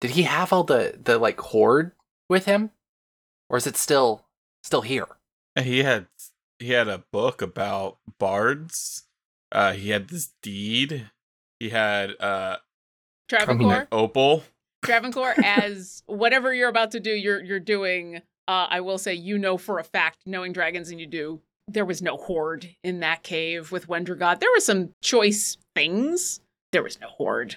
[0.00, 1.92] did he have all the the like hoard
[2.28, 2.70] with him?
[3.48, 4.26] Or is it still
[4.64, 5.06] still here?
[5.60, 6.08] He had
[6.58, 9.04] he had a book about bards.
[9.52, 11.10] Uh, he had this deed.
[11.60, 12.56] He had uh
[13.28, 13.86] Travancore?
[13.92, 14.42] opal.
[14.84, 18.22] Travancore, as whatever you're about to do, you're you're doing.
[18.48, 21.40] Uh, I will say, you know for a fact, knowing dragons, and you do.
[21.68, 24.40] There was no hoard in that cave with Wendergod.
[24.40, 26.40] There were some choice things.
[26.72, 27.56] There was no hoard,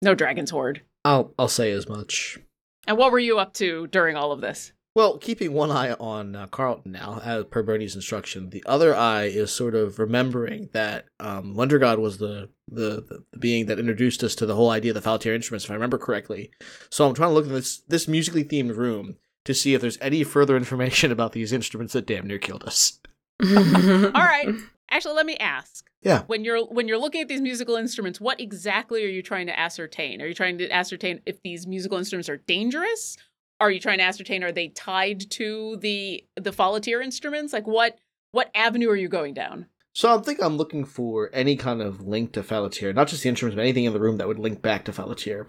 [0.00, 0.80] no dragon's hoard.
[1.04, 2.38] I'll I'll say as much.
[2.86, 4.72] And what were you up to during all of this?
[4.94, 9.24] Well, keeping one eye on uh, Carlton now, as per Bernie's instruction, the other eye
[9.24, 14.24] is sort of remembering that um, Wendergod was the, the, the, the being that introduced
[14.24, 16.50] us to the whole idea of the Faltier instruments, if I remember correctly.
[16.90, 19.98] So I'm trying to look in this this musically themed room to see if there's
[20.00, 22.98] any further information about these instruments that damn near killed us.
[23.44, 24.48] All right.
[24.90, 25.88] Actually, let me ask.
[26.02, 26.22] Yeah.
[26.26, 29.58] When you're when you're looking at these musical instruments, what exactly are you trying to
[29.58, 30.20] ascertain?
[30.20, 33.16] Are you trying to ascertain if these musical instruments are dangerous?
[33.60, 37.52] Are you trying to ascertain are they tied to the the faultier instruments?
[37.52, 37.98] Like what
[38.32, 39.66] what avenue are you going down?
[39.94, 43.28] So I think I'm looking for any kind of link to Falatier, not just the
[43.28, 45.44] instruments, but anything in the room that would link back to Falatier,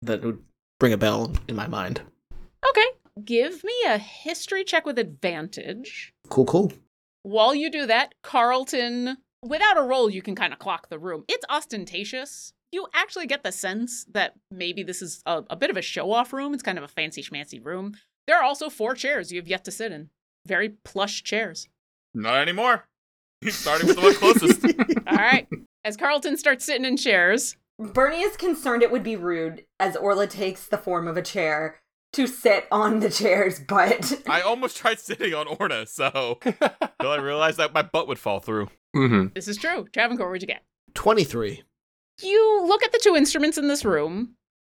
[0.00, 0.42] that would
[0.80, 2.00] bring a bell in my mind.
[2.68, 2.86] Okay.
[3.22, 6.14] Give me a history check with advantage.
[6.30, 6.72] Cool, cool.
[7.22, 11.24] While you do that, Carlton, without a roll, you can kind of clock the room.
[11.28, 12.54] It's ostentatious.
[12.72, 16.10] You actually get the sense that maybe this is a, a bit of a show
[16.10, 16.54] off room.
[16.54, 17.94] It's kind of a fancy schmancy room.
[18.26, 20.08] There are also four chairs you have yet to sit in.
[20.46, 21.68] Very plush chairs.
[22.14, 22.86] Not anymore.
[23.42, 24.64] He's starting with the one closest.
[25.06, 25.46] All right.
[25.84, 30.26] As Carlton starts sitting in chairs, Bernie is concerned it would be rude as Orla
[30.26, 31.80] takes the form of a chair
[32.12, 34.22] to sit on the chair's butt.
[34.28, 38.38] I almost tried sitting on Orna, so until I realized that my butt would fall
[38.40, 38.68] through.
[38.94, 39.86] hmm this is true.
[39.92, 40.62] Travancore, what'd you get?
[40.94, 41.62] 23.
[42.20, 44.34] You look at the two instruments in this room.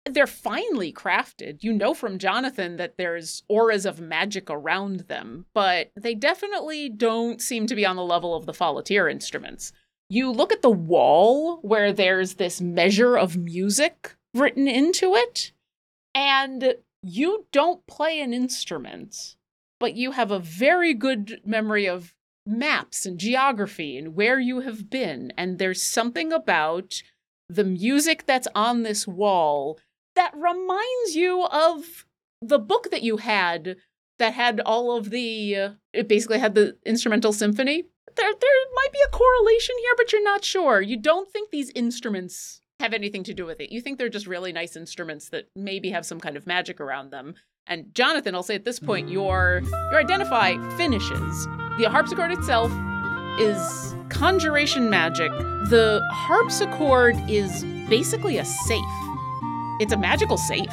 [0.05, 1.63] They're finely crafted.
[1.63, 7.41] You know from Jonathan that there's auras of magic around them, but they definitely don't
[7.41, 9.73] seem to be on the level of the Faultier instruments.
[10.09, 15.53] You look at the wall where there's this measure of music written into it,
[16.15, 19.37] and you don't play an instrument,
[19.79, 22.15] but you have a very good memory of
[22.45, 25.33] maps and geography and where you have been.
[25.39, 27.03] And there's something about
[27.55, 29.79] the music that's on this wall
[30.15, 32.07] that reminds you of
[32.41, 33.77] the book that you had
[34.19, 37.85] that had all of the uh, it basically had the instrumental symphony.
[38.15, 40.81] There there might be a correlation here but you're not sure.
[40.81, 43.71] You don't think these instruments have anything to do with it.
[43.71, 47.11] You think they're just really nice instruments that maybe have some kind of magic around
[47.11, 47.35] them.
[47.67, 51.47] And jonathan i'll say at this point your your identify finishes.
[51.79, 52.73] The harpsichord itself
[53.39, 55.31] is conjuration magic.
[55.71, 58.85] The harpsichord is basically a safe.
[59.81, 60.73] It's a magical safe.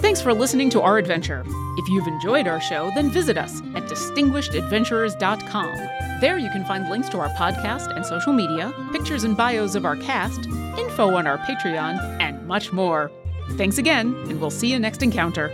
[0.00, 1.44] Thanks for listening to our adventure.
[1.76, 6.20] If you've enjoyed our show, then visit us at distinguishedadventurers.com.
[6.20, 9.84] There you can find links to our podcast and social media, pictures and bios of
[9.84, 10.46] our cast,
[10.78, 13.10] info on our Patreon, and much more.
[13.52, 15.48] Thanks again, and we'll see you next encounter.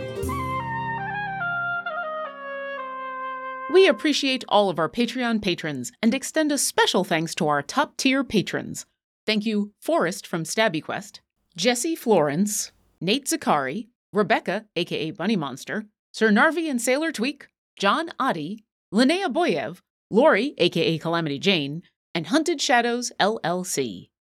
[3.75, 7.97] We appreciate all of our Patreon patrons and extend a special thanks to our top
[7.97, 8.85] tier patrons.
[9.25, 11.19] Thank you, Forrest from Stabby Quest,
[11.57, 12.71] Jesse Florence,
[13.01, 18.63] Nate Zakari, Rebecca, aka Bunny Monster, Sir Narvi and Sailor Tweak, John Oddie,
[18.93, 24.07] Linnea Boyev, Lori, aka Calamity Jane, and Hunted Shadows LLC.